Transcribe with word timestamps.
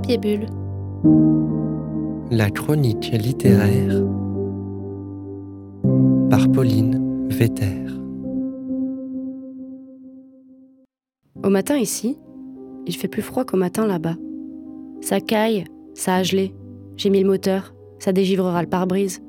Papier 0.00 0.16
Bulle. 0.16 0.46
La 2.30 2.48
chronique 2.48 3.10
littéraire 3.12 4.02
par 6.30 6.50
Pauline 6.50 7.28
Vetter. 7.28 7.84
Au 11.44 11.50
matin 11.50 11.76
ici, 11.76 12.16
il 12.86 12.96
fait 12.96 13.08
plus 13.08 13.20
froid 13.20 13.44
qu'au 13.44 13.58
matin 13.58 13.86
là-bas. 13.86 14.16
Ça 15.02 15.20
caille, 15.20 15.64
ça 15.92 16.14
a 16.14 16.22
gelé. 16.22 16.54
J'ai 16.96 17.10
mis 17.10 17.20
le 17.20 17.28
moteur, 17.28 17.74
ça 17.98 18.12
dégivrera 18.12 18.62
le 18.62 18.68
pare-brise. 18.68 19.20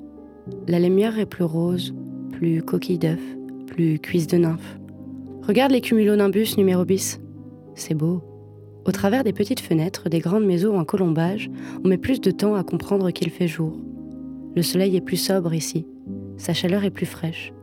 La 0.70 0.80
lumière 0.80 1.20
est 1.20 1.26
plus 1.26 1.44
rose, 1.44 1.94
plus 2.32 2.64
coquille 2.64 2.98
d'œuf, 2.98 3.22
plus 3.68 4.00
cuisse 4.00 4.28
de 4.28 4.38
nymphe. 4.38 4.80
Regarde 5.46 5.74
les 5.74 5.82
cumulonimbus 5.82 6.56
numéro 6.58 6.86
bis. 6.86 7.20
C'est 7.76 7.96
beau. 7.96 8.22
Au 8.86 8.92
travers 8.92 9.24
des 9.24 9.34
petites 9.34 9.60
fenêtres 9.60 10.10
des 10.10 10.20
grandes 10.20 10.46
maisons 10.46 10.80
en 10.80 10.86
colombage, 10.86 11.52
on 11.84 11.88
met 11.88 11.98
plus 11.98 12.20
de 12.20 12.32
temps 12.32 12.56
à 12.56 12.64
comprendre 12.64 13.12
qu'il 13.12 13.30
fait 13.30 13.48
jour. 13.48 13.78
Le 14.56 14.64
soleil 14.64 14.96
est 14.96 15.02
plus 15.02 15.18
sobre 15.18 15.54
ici, 15.54 15.86
sa 16.38 16.54
chaleur 16.54 16.84
est 16.84 16.90
plus 16.90 17.06
fraîche. 17.06 17.54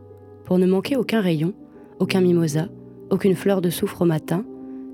Pour 0.45 0.57
ne 0.57 0.65
manquer 0.65 0.95
aucun 0.95 1.19
rayon, 1.19 1.53
aucun 1.99 2.21
mimosa, 2.21 2.69
aucune 3.09 3.35
fleur 3.35 3.61
de 3.61 3.69
soufre 3.69 4.03
au 4.03 4.05
matin, 4.05 4.45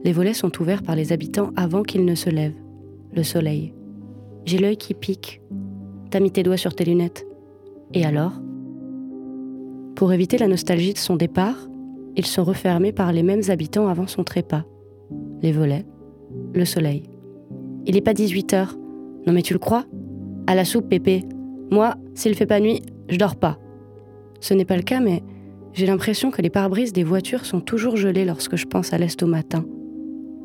les 0.03 0.11
volets 0.11 0.33
sont 0.33 0.61
ouverts 0.61 0.83
par 0.83 0.95
les 0.95 1.13
habitants 1.13 1.51
avant 1.55 1.83
qu'ils 1.83 2.05
ne 2.05 2.15
se 2.15 2.29
lèvent. 2.29 2.59
Le 3.13 3.23
soleil. 3.23 3.73
J'ai 4.45 4.57
l'œil 4.57 4.77
qui 4.77 4.93
pique. 4.93 5.41
T'as 6.09 6.19
mis 6.19 6.31
tes 6.31 6.43
doigts 6.43 6.57
sur 6.57 6.75
tes 6.75 6.85
lunettes. 6.85 7.25
Et 7.93 8.03
alors? 8.03 8.33
Pour 9.95 10.11
éviter 10.11 10.37
la 10.37 10.47
nostalgie 10.47 10.93
de 10.93 10.97
son 10.97 11.15
départ, 11.15 11.69
ils 12.15 12.25
sont 12.25 12.43
refermés 12.43 12.91
par 12.91 13.11
les 13.13 13.23
mêmes 13.23 13.43
habitants 13.49 13.87
avant 13.87 14.07
son 14.07 14.23
trépas. 14.23 14.63
Les 15.41 15.51
volets, 15.51 15.85
le 16.53 16.65
soleil. 16.65 17.03
Il 17.85 17.95
n'est 17.95 18.01
pas 18.01 18.13
18 18.13 18.53
heures. 18.53 18.77
Non 19.27 19.33
mais 19.33 19.41
tu 19.41 19.53
le 19.53 19.59
crois? 19.59 19.85
À 20.47 20.55
la 20.55 20.65
soupe, 20.65 20.89
Pépé. 20.89 21.23
Moi, 21.71 21.95
s'il 22.13 22.35
fait 22.35 22.45
pas 22.45 22.59
nuit, 22.59 22.81
je 23.09 23.17
dors 23.17 23.35
pas. 23.35 23.57
Ce 24.39 24.53
n'est 24.53 24.65
pas 24.65 24.77
le 24.77 24.83
cas, 24.83 24.99
mais 24.99 25.23
j'ai 25.73 25.85
l'impression 25.85 26.31
que 26.31 26.41
les 26.41 26.49
pare-brises 26.49 26.93
des 26.93 27.03
voitures 27.03 27.45
sont 27.45 27.59
toujours 27.59 27.97
gelées 27.97 28.25
lorsque 28.25 28.55
je 28.55 28.65
pense 28.65 28.93
à 28.93 28.97
l'est 28.97 29.21
au 29.21 29.27
matin. 29.27 29.65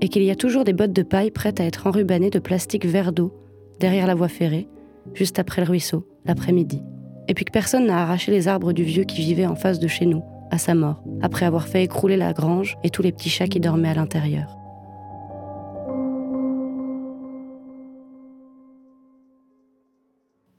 Et 0.01 0.09
qu'il 0.09 0.23
y 0.23 0.31
a 0.31 0.37
toujours 0.37 0.65
des 0.65 0.73
bottes 0.73 0.93
de 0.93 1.03
paille 1.03 1.31
prêtes 1.31 1.61
à 1.61 1.65
être 1.65 1.87
enrubannées 1.87 2.31
de 2.31 2.39
plastique 2.39 2.87
vert 2.87 3.13
d'eau 3.13 3.33
derrière 3.79 4.07
la 4.07 4.15
voie 4.15 4.29
ferrée, 4.29 4.69
juste 5.15 5.39
après 5.39 5.63
le 5.63 5.69
ruisseau, 5.69 6.07
l'après-midi. 6.25 6.83
Et 7.29 7.35
puis 7.35 7.45
que 7.45 7.53
personne 7.53 7.87
n'a 7.87 8.03
arraché 8.03 8.33
les 8.33 8.49
arbres 8.49 8.73
du 8.73 8.83
vieux 8.83 9.05
qui 9.05 9.21
vivait 9.21 9.47
en 9.47 9.55
face 9.55 9.79
de 9.79 9.89
chez 9.89 10.07
nous, 10.07 10.23
à 10.51 10.59
sa 10.59 10.75
mort, 10.75 11.03
après 11.23 11.47
avoir 11.47 11.69
fait 11.69 11.85
écrouler 11.85 12.17
la 12.17 12.33
grange 12.33 12.77
et 12.83 12.91
tous 12.91 13.03
les 13.03 13.13
petits 13.13 13.31
chats 13.31 13.47
qui 13.47 13.61
dormaient 13.61 13.91
à 13.91 13.95
l'intérieur. 13.95 14.60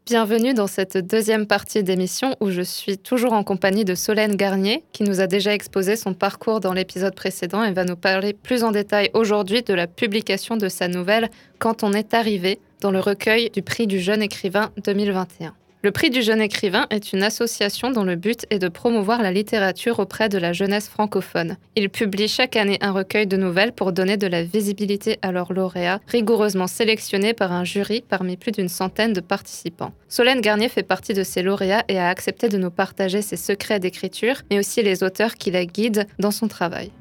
Bienvenue 0.08 0.56
dans 0.56 0.66
cette 0.66 0.98
deuxième 0.98 1.46
partie 1.46 1.84
d'émission 1.84 2.36
où 2.40 2.50
je 2.50 2.64
suis 2.64 2.98
toujours 2.98 3.34
en 3.34 3.44
compagnie 3.44 3.86
de 3.86 3.94
Solène 3.94 4.36
Garnier 4.36 4.84
qui 4.94 5.04
nous 5.04 5.22
a 5.22 5.28
déjà 5.28 5.54
exposé 5.54 5.96
son 5.96 6.16
parcours 6.16 6.60
dans 6.60 6.74
l'épisode 6.74 7.14
précédent 7.14 7.64
et 7.64 7.72
va 7.72 7.86
nous 7.86 7.96
parler 7.96 8.34
plus 8.34 8.64
en 8.64 8.72
détail 8.72 9.12
aujourd'hui 9.14 9.62
de 9.62 9.76
la 9.76 9.86
publication 9.86 10.58
de 10.58 10.70
sa 10.70 10.88
nouvelle 10.88 11.30
Quand 11.60 11.84
on 11.84 11.94
est 11.94 12.16
arrivé 12.16 12.60
dans 12.82 12.90
le 12.90 13.00
recueil 13.00 13.52
du 13.52 13.62
prix 13.62 13.86
du 13.86 14.00
jeune 14.00 14.24
écrivain 14.24 14.72
2021. 14.84 15.54
Le 15.84 15.92
prix 15.92 16.12
du 16.12 16.22
jeune 16.22 16.42
écrivain 16.42 16.86
est 16.92 17.12
une 17.12 17.24
association 17.24 17.90
dont 17.90 18.04
le 18.04 18.16
but 18.16 18.46
est 18.52 18.60
de 18.60 18.68
promouvoir 18.68 19.24
la 19.24 19.32
littérature 19.32 19.98
auprès 19.98 20.30
de 20.30 20.38
la 20.38 20.54
jeunesse 20.54 20.88
francophone. 20.88 21.58
Il 21.76 21.90
publie 21.90 22.28
chaque 22.28 22.56
année 22.56 22.78
un 22.82 22.92
recueil 22.92 23.26
de 23.26 23.36
nouvelles 23.36 23.72
pour 23.72 23.92
donner 23.92 24.16
de 24.16 24.28
la 24.28 24.44
visibilité 24.44 25.18
à 25.24 25.32
leurs 25.32 25.54
lauréats, 25.54 26.00
rigoureusement 26.08 26.68
sélectionnés 26.68 27.34
par 27.34 27.52
un 27.52 27.64
jury 27.64 28.04
parmi 28.08 28.38
plus 28.38 28.52
d'une 28.52 28.70
centaine 28.70 29.14
de 29.14 29.22
participants. 29.22 29.92
Solène 30.08 30.42
Garnier 30.42 30.70
fait 30.70 30.84
partie 30.84 31.16
de 31.16 31.24
ces 31.24 31.42
lauréats 31.42 31.84
et 31.88 31.98
a 31.98 32.10
accepté 32.10 32.48
de 32.48 32.60
nous 32.60 32.70
partager 32.70 33.24
ses 33.24 33.38
secrets 33.38 33.80
d'écriture, 33.80 34.36
mais 34.52 34.60
aussi 34.60 34.84
les 34.84 35.02
auteurs 35.02 35.34
qui 35.34 35.50
la 35.50 35.66
guident 35.66 36.06
dans 36.20 36.30
son 36.30 36.48
travail. 36.48 36.92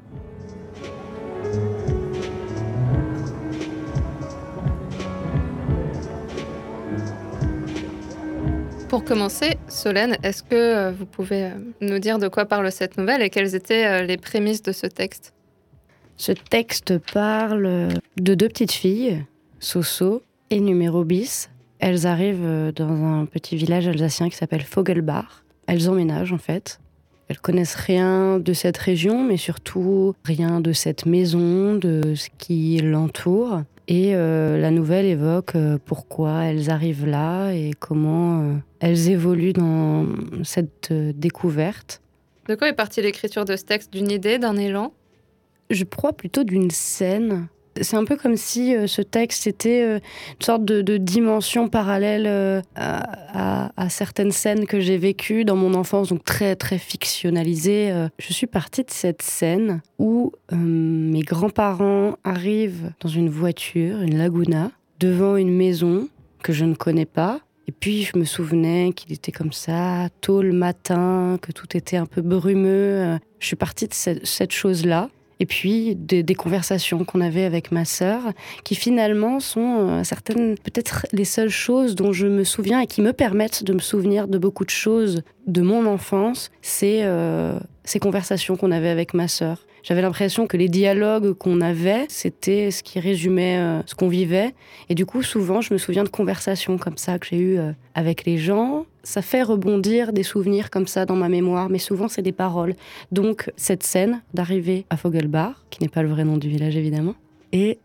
Pour 8.91 9.05
commencer, 9.05 9.55
Solène, 9.69 10.17
est-ce 10.21 10.43
que 10.43 10.53
euh, 10.53 10.91
vous 10.91 11.05
pouvez 11.05 11.45
euh, 11.45 11.51
nous 11.79 11.99
dire 11.99 12.19
de 12.19 12.27
quoi 12.27 12.43
parle 12.43 12.69
cette 12.73 12.97
nouvelle 12.97 13.21
et 13.21 13.29
quelles 13.29 13.55
étaient 13.55 13.85
euh, 13.85 14.03
les 14.03 14.17
prémices 14.17 14.61
de 14.63 14.73
ce 14.73 14.85
texte? 14.85 15.31
Ce 16.17 16.33
texte 16.33 16.97
parle 16.97 17.87
de 18.17 18.35
deux 18.35 18.49
petites 18.49 18.73
filles, 18.73 19.23
Soso 19.61 20.23
et 20.49 20.59
Numéro 20.59 21.05
bis. 21.05 21.49
Elles 21.79 22.05
arrivent 22.05 22.73
dans 22.75 22.91
un 22.91 23.25
petit 23.27 23.55
village 23.55 23.87
alsacien 23.87 24.27
qui 24.27 24.35
s'appelle 24.35 24.63
Fogelbach. 24.63 25.45
Elles 25.67 25.89
emménagent 25.89 26.33
en 26.33 26.37
fait. 26.37 26.81
Elles 27.29 27.39
connaissent 27.39 27.75
rien 27.75 28.39
de 28.39 28.51
cette 28.51 28.77
région, 28.77 29.23
mais 29.23 29.37
surtout 29.37 30.15
rien 30.25 30.59
de 30.59 30.73
cette 30.73 31.05
maison, 31.05 31.75
de 31.75 32.13
ce 32.15 32.27
qui 32.37 32.77
l'entoure. 32.79 33.61
Et 33.93 34.15
euh, 34.15 34.57
la 34.57 34.71
nouvelle 34.71 35.05
évoque 35.05 35.55
euh, 35.55 35.77
pourquoi 35.83 36.45
elles 36.45 36.69
arrivent 36.69 37.05
là 37.05 37.51
et 37.51 37.71
comment 37.77 38.39
euh, 38.39 38.53
elles 38.79 39.09
évoluent 39.09 39.51
dans 39.51 40.05
cette 40.45 40.93
découverte. 40.93 42.01
De 42.47 42.55
quoi 42.55 42.69
est 42.69 42.73
partie 42.73 43.01
l'écriture 43.01 43.43
de 43.43 43.57
ce 43.57 43.65
texte? 43.65 43.91
D'une 43.91 44.09
idée, 44.09 44.39
d'un 44.39 44.55
élan? 44.55 44.93
Je 45.69 45.83
crois 45.83 46.13
plutôt 46.13 46.45
d'une 46.45 46.71
scène 46.71 47.49
c'est 47.79 47.95
un 47.95 48.05
peu 48.05 48.17
comme 48.17 48.35
si 48.35 48.75
euh, 48.75 48.87
ce 48.87 49.01
texte 49.01 49.47
était 49.47 49.83
euh, 49.83 49.95
une 49.95 50.45
sorte 50.45 50.65
de, 50.65 50.97
dimension 50.97 51.69
parallèle 51.69 52.25
euh, 52.27 52.61
à, 52.75 53.89
certaines 53.89 54.31
scènes 54.31 54.65
que 54.67 54.79
j'ai 54.79 54.97
vécues 54.97 55.45
dans 55.45 55.55
mon 55.55 55.73
enfance, 55.73 56.09
donc 56.09 56.23
très 56.23 56.55
très 56.55 56.77
fictionnalisées. 56.77 57.91
Je 58.19 58.33
suis 58.33 58.47
partie 58.47 58.83
de 58.83 58.91
cette 58.91 59.21
scène 59.21 59.81
où 59.99 60.31
mes 60.51 61.21
grands-parents 61.21 62.15
arrivent 62.23 62.91
dans 62.99 63.09
une 63.09 63.29
voiture, 63.29 64.01
une 64.01 64.17
Laguna, 64.17 64.71
devant 64.99 65.35
une 65.35 65.51
maison 65.51 66.07
que 66.43 66.53
je 66.53 66.65
ne 66.65 66.75
connais 66.75 67.05
pas. 67.05 67.41
Et 67.67 67.71
puis 67.71 68.03
je 68.03 68.17
me 68.17 68.23
souvenais 68.23 68.91
qu'il 68.95 69.11
était 69.11 69.31
comme 69.31 69.53
ça, 69.53 70.09
tôt 70.21 70.41
le 70.41 70.53
matin, 70.53 71.37
que 71.41 71.51
tout 71.51 71.75
était 71.75 71.97
un 71.97 72.05
peu 72.05 72.21
brumeux. 72.21 73.17
Je 73.39 73.47
suis 73.47 73.55
partie 73.55 73.87
de 73.87 73.93
cette 73.93 74.51
chose-là 74.51 75.09
et 75.41 75.47
puis 75.47 75.95
des, 75.95 76.35
conversations 76.35 77.03
qu'on 77.03 77.19
avait 77.19 77.45
avec 77.45 77.71
ma 77.71 77.83
sœur, 77.83 78.21
qui 78.63 78.75
finalement 78.75 79.39
sont 79.39 79.89
euh, 79.89 80.03
certaines, 80.03 80.55
peut-être 80.55 81.07
les 81.13 81.25
seules 81.25 81.49
choses 81.49 81.95
dont 81.95 82.13
je 82.13 82.27
me 82.27 82.43
souviens 82.43 82.79
et 82.79 82.85
qui 82.85 83.01
me 83.01 83.11
permettent 83.11 83.63
de 83.63 83.73
me 83.73 83.79
souvenir 83.79 84.27
de 84.27 84.37
beaucoup 84.37 84.65
de 84.65 84.69
choses 84.69 85.23
de 85.47 85.61
mon 85.63 85.87
enfance, 85.87 86.51
c'est 86.61 86.99
euh, 87.01 87.59
ces 87.83 87.97
conversations 87.97 88.55
qu'on 88.55 88.71
avait 88.71 88.89
avec 88.89 89.15
ma 89.15 89.27
sœur. 89.27 89.65
J'avais 89.83 90.01
l'impression 90.01 90.47
que 90.47 90.57
les 90.57 90.69
dialogues 90.69 91.33
qu'on 91.33 91.61
avait, 91.61 92.05
c'était 92.09 92.71
ce 92.71 92.83
qui 92.83 92.99
résumait 92.99 93.57
euh, 93.57 93.81
ce 93.85 93.95
qu'on 93.95 94.07
vivait. 94.07 94.53
Et 94.89 94.95
du 94.95 95.05
coup, 95.05 95.23
souvent, 95.23 95.61
je 95.61 95.73
me 95.73 95.77
souviens 95.77 96.03
de 96.03 96.09
conversations 96.09 96.77
comme 96.77 96.97
ça 96.97 97.17
que 97.19 97.27
j'ai 97.27 97.39
eues 97.39 97.59
avec 97.95 98.25
les 98.25 98.37
gens, 98.37 98.85
ça 99.03 99.21
fait 99.21 99.43
rebondir 99.43 100.13
des 100.13 100.23
souvenirs 100.23 100.69
comme 100.69 100.87
ça 100.87 101.05
dans 101.05 101.15
ma 101.15 101.29
mémoire, 101.29 101.69
mais 101.69 101.79
souvent 101.79 102.07
c'est 102.07 102.21
des 102.21 102.31
paroles. 102.31 102.75
Donc 103.11 103.51
cette 103.57 103.83
scène 103.83 104.21
d'arriver 104.33 104.85
à 104.89 104.97
Fogelbach, 104.97 105.55
qui 105.69 105.81
n'est 105.81 105.89
pas 105.89 106.03
le 106.03 106.09
vrai 106.09 106.23
nom 106.23 106.37
du 106.37 106.49
village 106.49 106.75
évidemment, 106.75 107.15
et 107.51 107.79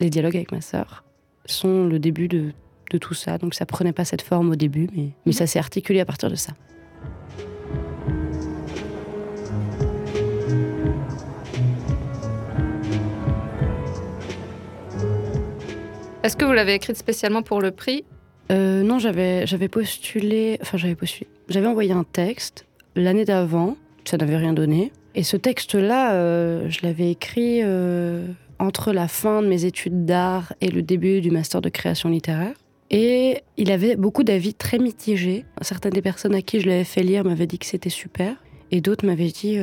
les 0.00 0.10
dialogues 0.10 0.36
avec 0.36 0.52
ma 0.52 0.60
sœur 0.60 1.04
sont 1.46 1.86
le 1.86 1.98
début 1.98 2.28
de, 2.28 2.52
tout 3.00 3.14
ça. 3.14 3.38
Donc 3.38 3.54
ça 3.54 3.66
prenait 3.66 3.92
pas 3.92 4.04
cette 4.04 4.22
forme 4.22 4.50
au 4.50 4.56
début, 4.56 4.88
mais 5.26 5.32
ça 5.32 5.46
s'est 5.46 5.58
articulé 5.58 6.00
à 6.00 6.04
partir 6.04 6.30
de 6.30 6.36
ça. 6.36 6.52
Est-ce 16.24 16.36
que 16.36 16.44
vous 16.44 16.52
l'avez 16.52 16.74
écrite 16.74 16.96
spécialement 16.96 17.42
pour 17.42 17.60
le 17.60 17.70
prix 17.70 18.04
euh, 18.50 18.82
non, 18.82 18.98
j'avais, 18.98 19.44
postulé, 19.70 20.58
enfin 20.62 20.78
j'avais 20.78 20.94
postulé, 20.94 21.28
j'avais 21.48 21.66
envoyé 21.66 21.92
un 21.92 22.04
texte 22.04 22.66
l'année 22.96 23.26
d'avant, 23.26 23.76
ça 24.04 24.16
n'avait 24.16 24.38
rien 24.38 24.54
donné. 24.54 24.90
Et 25.14 25.22
ce 25.22 25.36
texte-là, 25.36 26.14
euh, 26.14 26.66
je 26.70 26.80
l'avais 26.82 27.10
écrit 27.10 27.60
euh, 27.62 28.26
entre 28.58 28.92
la 28.92 29.06
fin 29.06 29.42
de 29.42 29.48
mes 29.48 29.66
études 29.66 30.06
d'art 30.06 30.54
et 30.60 30.70
le 30.70 30.80
début 30.80 31.20
du 31.20 31.30
master 31.30 31.60
de 31.60 31.68
création 31.68 32.08
littéraire. 32.08 32.54
Et 32.90 33.42
il 33.58 33.70
avait 33.70 33.96
beaucoup 33.96 34.22
d'avis 34.22 34.54
très 34.54 34.78
mitigés. 34.78 35.44
Certaines 35.60 35.92
des 35.92 36.02
personnes 36.02 36.34
à 36.34 36.40
qui 36.40 36.60
je 36.60 36.68
l'avais 36.68 36.84
fait 36.84 37.02
lire 37.02 37.22
m'avaient 37.24 37.46
dit 37.46 37.58
que 37.58 37.66
c'était 37.66 37.90
super. 37.90 38.34
Et 38.70 38.80
d'autres 38.80 39.04
m'avaient 39.04 39.28
dit 39.28 39.58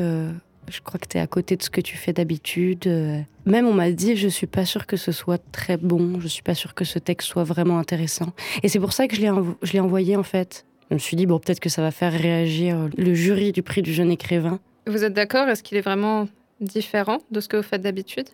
je 0.69 0.81
crois 0.81 0.99
que 0.99 1.07
tu 1.07 1.17
es 1.17 1.19
à 1.19 1.27
côté 1.27 1.55
de 1.55 1.63
ce 1.63 1.69
que 1.69 1.81
tu 1.81 1.97
fais 1.97 2.13
d'habitude. 2.13 2.87
Euh. 2.87 3.19
Même 3.45 3.67
on 3.67 3.73
m'a 3.73 3.91
dit, 3.91 4.15
je 4.15 4.27
suis 4.27 4.47
pas 4.47 4.65
sûre 4.65 4.87
que 4.87 4.97
ce 4.97 5.11
soit 5.11 5.41
très 5.51 5.77
bon, 5.77 6.19
je 6.19 6.27
suis 6.27 6.43
pas 6.43 6.55
sûre 6.55 6.73
que 6.73 6.85
ce 6.85 6.99
texte 6.99 7.27
soit 7.27 7.43
vraiment 7.43 7.79
intéressant. 7.79 8.33
Et 8.63 8.69
c'est 8.69 8.79
pour 8.79 8.93
ça 8.93 9.07
que 9.07 9.15
je 9.15 9.21
l'ai, 9.21 9.79
envoyé 9.79 10.15
en 10.15 10.23
fait. 10.23 10.65
Je 10.89 10.95
me 10.95 10.99
suis 10.99 11.17
dit, 11.17 11.25
bon, 11.25 11.39
peut-être 11.39 11.59
que 11.59 11.69
ça 11.69 11.81
va 11.81 11.91
faire 11.91 12.13
réagir 12.13 12.89
le 12.95 13.13
jury 13.13 13.51
du 13.51 13.63
prix 13.63 13.81
du 13.81 13.93
jeune 13.93 14.11
écrivain. 14.11 14.59
Vous 14.87 15.03
êtes 15.03 15.13
d'accord? 15.13 15.47
Est-ce 15.47 15.63
qu'il 15.63 15.77
est 15.77 15.81
vraiment 15.81 16.27
différent 16.61 17.19
de 17.31 17.39
ce 17.39 17.47
que 17.47 17.57
vous 17.57 17.63
faites 17.63 17.81
d'habitude? 17.81 18.27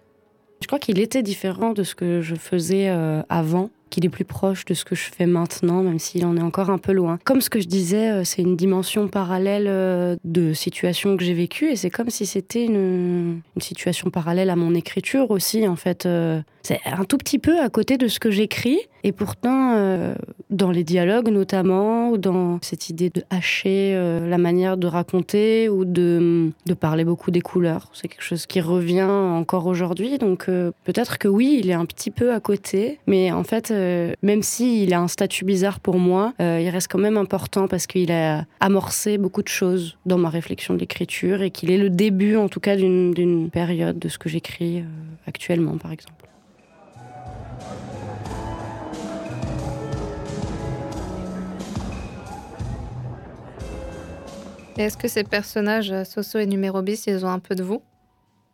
Je 0.62 0.68
crois 0.68 0.80
qu'il 0.80 1.00
était 1.00 1.24
différent 1.24 1.74
de 1.74 1.84
ce 1.84 1.96
que 1.96 2.22
je 2.22 2.36
faisais 2.36 2.90
euh, 2.90 3.24
avant 3.30 3.70
qu'il 3.92 4.06
est 4.06 4.10
plus 4.10 4.26
proche 4.26 4.66
de 4.66 4.74
ce 4.74 4.84
que 4.84 4.96
je 4.96 5.04
fais 5.04 5.28
maintenant, 5.28 5.84
même 5.84 6.00
s'il 6.00 6.26
en 6.26 6.36
est 6.36 6.42
encore 6.42 6.72
un 6.72 6.80
peu 6.80 6.94
loin. 6.94 7.20
Comme 7.24 7.42
ce 7.42 7.52
que 7.52 7.60
je 7.60 7.68
disais, 7.68 8.10
euh, 8.10 8.24
c'est 8.24 8.42
une 8.42 8.56
dimension 8.56 9.08
parallèle 9.08 9.68
euh, 9.68 10.16
de 10.24 10.54
situations 10.54 11.16
que 11.18 11.24
j'ai 11.24 11.36
vécues, 11.36 11.70
et 11.70 11.76
c'est 11.76 11.92
comme 11.92 12.10
si 12.10 12.26
c'était 12.26 12.66
une, 12.66 13.42
situation 13.60 14.10
parallèle 14.10 14.50
à 14.50 14.56
mon 14.56 14.74
écriture 14.74 15.30
aussi, 15.30 15.68
en 15.68 15.76
fait. 15.76 16.08
Euh. 16.08 16.42
c'est 16.64 16.80
un 16.86 17.04
tout 17.04 17.18
petit 17.18 17.38
peu 17.38 17.60
à 17.60 17.70
côté 17.70 17.98
de 17.98 18.08
ce 18.08 18.20
que 18.20 18.32
j'écris, 18.32 18.80
et 19.04 19.12
pourtant, 19.12 20.16
dans 20.50 20.72
les 20.72 20.84
dialogues 20.84 21.30
notamment, 21.30 22.10
ou 22.10 22.18
dans 22.18 22.60
cette 22.62 22.90
idée 22.90 23.10
de 23.10 23.24
hacher 23.30 23.96
la 24.28 24.38
manière 24.38 24.78
de 24.78 24.88
raconter, 24.88 25.70
ou 25.70 25.86
de, 25.86 26.52
parler 26.80 27.04
beaucoup 27.04 27.32
des 27.32 27.42
couleurs, 27.42 27.90
c'est 27.94 28.08
quelque 28.08 28.24
chose 28.24 28.46
qui 28.46 28.62
revient 28.62 29.02
encore 29.04 29.66
aujourd'hui, 29.68 30.18
donc 30.18 30.46
peut-être 30.84 31.18
que 31.18 31.28
oui, 31.28 31.60
il 31.62 31.70
est 31.70 31.74
un 31.74 31.86
petit 31.86 32.12
peu 32.12 32.34
à 32.34 32.40
côté, 32.40 33.00
mais 33.08 33.32
en 33.32 33.44
fait, 33.44 33.72
euh, 33.72 34.14
même 34.22 34.44
s'il 34.44 34.94
a 34.94 35.00
un 35.00 35.08
statut 35.08 35.46
bizarre 35.46 35.80
pour 35.80 35.98
moi, 35.98 36.34
euh, 36.42 36.60
il 36.62 36.70
reste 36.70 36.88
quand 36.90 37.00
même 37.00 37.18
important 37.18 37.68
parce 37.68 37.88
qu'il 37.88 38.12
a 38.12 38.46
amorcé 38.60 39.18
beaucoup 39.18 39.42
de 39.42 39.48
choses 39.48 39.98
dans 40.06 40.18
ma 40.18 40.30
réflexion 40.30 40.74
de 40.74 40.80
l'écriture 40.80 41.42
et 41.42 41.52
qu'il 41.52 41.72
est 41.72 41.78
le 41.78 41.90
début, 41.90 42.36
en 42.36 42.50
tout 42.50 42.60
cas, 42.60 42.76
d'une 42.76 43.50
période 43.52 44.00
de 44.00 44.10
ce 44.10 44.18
que 44.18 44.30
j'écris 44.30 44.80
euh, 44.80 44.84
actuellement, 45.28 45.78
par 45.78 45.92
exemple. 45.92 46.31
Est-ce 54.82 54.98
que 54.98 55.08
ces 55.08 55.24
personnages, 55.24 55.94
Soso 56.06 56.40
et 56.40 56.48
Numéro 56.48 56.82
Bis, 56.82 57.06
ils 57.06 57.24
ont 57.24 57.30
un 57.30 57.38
peu 57.38 57.54
de 57.54 57.62
vous? 57.62 57.84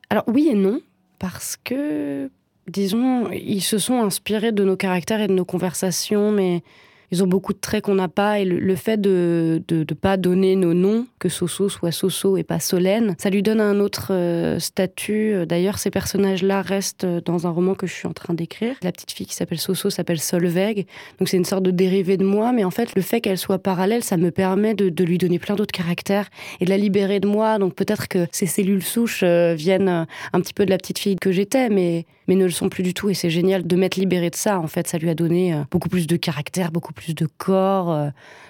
Alors 0.09 0.25
oui 0.27 0.49
et 0.51 0.55
non, 0.55 0.81
parce 1.19 1.55
que 1.55 2.29
disons, 2.67 3.31
ils 3.31 3.61
se 3.61 3.77
sont 3.77 4.01
inspirés 4.01 4.51
de 4.51 4.65
nos 4.65 4.75
caractères 4.75 5.21
et 5.21 5.27
de 5.27 5.33
nos 5.33 5.45
conversations, 5.45 6.31
mais 6.31 6.63
ils 7.11 7.23
ont 7.23 7.27
beaucoup 7.27 7.53
de 7.53 7.59
traits 7.59 7.85
qu'on 7.85 7.95
n'a 7.95 8.07
pas. 8.07 8.39
Et 8.39 8.45
le, 8.45 8.75
fait 8.75 8.99
de 8.99 9.61
ne 9.69 9.83
pas 9.83 10.17
donner 10.17 10.55
nos 10.55 10.73
noms, 10.73 11.07
que 11.19 11.29
Soso 11.29 11.69
soit 11.69 11.91
Soso 11.91 12.37
et 12.37 12.43
pas 12.43 12.59
Solène, 12.59 13.15
ça 13.17 13.29
lui 13.29 13.43
donne 13.43 13.61
un 13.61 13.79
autre 13.79 14.07
euh, 14.11 14.59
statut. 14.59 15.45
D'ailleurs, 15.45 15.79
ces 15.79 15.89
personnages-là 15.89 16.61
restent 16.61 17.05
dans 17.05 17.47
un 17.47 17.49
roman 17.49 17.75
que 17.75 17.87
je 17.87 17.93
suis 17.93 18.07
en 18.07 18.13
train 18.13 18.33
d'écrire. 18.33 18.75
La 18.81 18.91
petite 18.91 19.11
fille 19.11 19.25
qui 19.25 19.35
s'appelle 19.35 19.59
Soso 19.59 19.89
s'appelle 19.89 20.19
Solveig. 20.19 20.85
Donc 21.19 21.29
c'est 21.29 21.37
une 21.37 21.45
sorte 21.45 21.63
de 21.63 21.71
dérivé 21.71 22.17
de 22.17 22.25
moi. 22.25 22.51
Mais 22.51 22.63
en 22.63 22.71
fait, 22.71 22.95
le 22.95 23.01
fait 23.01 23.21
qu'elle 23.21 23.37
soit 23.37 23.59
parallèle, 23.59 24.03
ça 24.03 24.17
me 24.17 24.31
permet 24.31 24.73
de, 24.73 25.03
lui 25.03 25.17
donner 25.17 25.39
plein 25.39 25.55
d'autres 25.55 25.71
caractères 25.71 26.29
et 26.59 26.65
de 26.65 26.69
la 26.69 26.77
libérer 26.77 27.19
de 27.19 27.27
moi. 27.27 27.59
Donc 27.59 27.75
peut-être 27.75 28.07
que 28.07 28.27
ces 28.31 28.45
cellules 28.45 28.83
souches 28.83 29.21
euh, 29.23 29.53
viennent 29.55 29.89
euh, 29.89 30.05
un 30.33 30.41
petit 30.41 30.53
peu 30.53 30.65
de 30.65 30.69
la 30.69 30.77
petite 30.77 30.99
fille 30.99 31.15
que 31.15 31.31
j'étais, 31.31 31.69
mais, 31.69 32.05
mais 32.27 32.35
ne 32.35 32.45
le 32.45 32.51
sont 32.51 32.69
plus 32.69 32.83
du 32.83 32.93
tout. 32.93 33.09
Et 33.09 33.13
c'est 33.13 33.29
génial 33.29 33.65
de 33.65 33.75
m'être 33.75 33.95
libérée 33.95 34.29
de 34.29 34.35
ça. 34.35 34.59
En 34.59 34.67
fait, 34.67 34.87
ça 34.87 34.97
lui 34.97 35.09
a 35.09 35.15
donné 35.15 35.61
beaucoup 35.71 35.89
plus 35.89 36.07
de 36.07 36.15
caractère, 36.15 36.71
beaucoup 36.71 36.93
plus 36.93 37.15
de 37.15 37.27
corps. 37.37 37.91
Euh, 37.91 38.09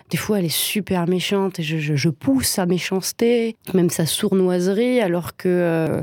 des 0.09 0.18
fois, 0.18 0.39
elle 0.39 0.45
est 0.45 0.50
super 0.50 1.07
méchante 1.07 1.59
et 1.59 1.63
je, 1.63 2.09
pousse 2.09 2.47
sa 2.47 2.65
méchanceté, 2.65 3.56
même 3.74 3.89
sa 3.89 4.06
sournoiserie, 4.06 5.01
alors 5.01 5.35
que 5.35 5.50
euh, 5.50 6.01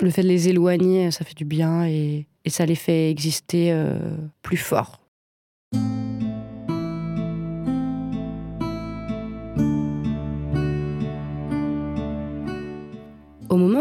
le 0.00 0.10
fait 0.10 0.22
de 0.22 0.28
les 0.28 0.48
éloigner, 0.48 1.10
ça 1.10 1.24
fait 1.24 1.34
du 1.34 1.44
bien 1.44 1.86
et, 1.86 2.26
ça 2.48 2.64
les 2.64 2.76
fait 2.76 3.10
exister 3.10 3.72
euh, 3.72 3.98
plus 4.42 4.56
fort. 4.56 5.00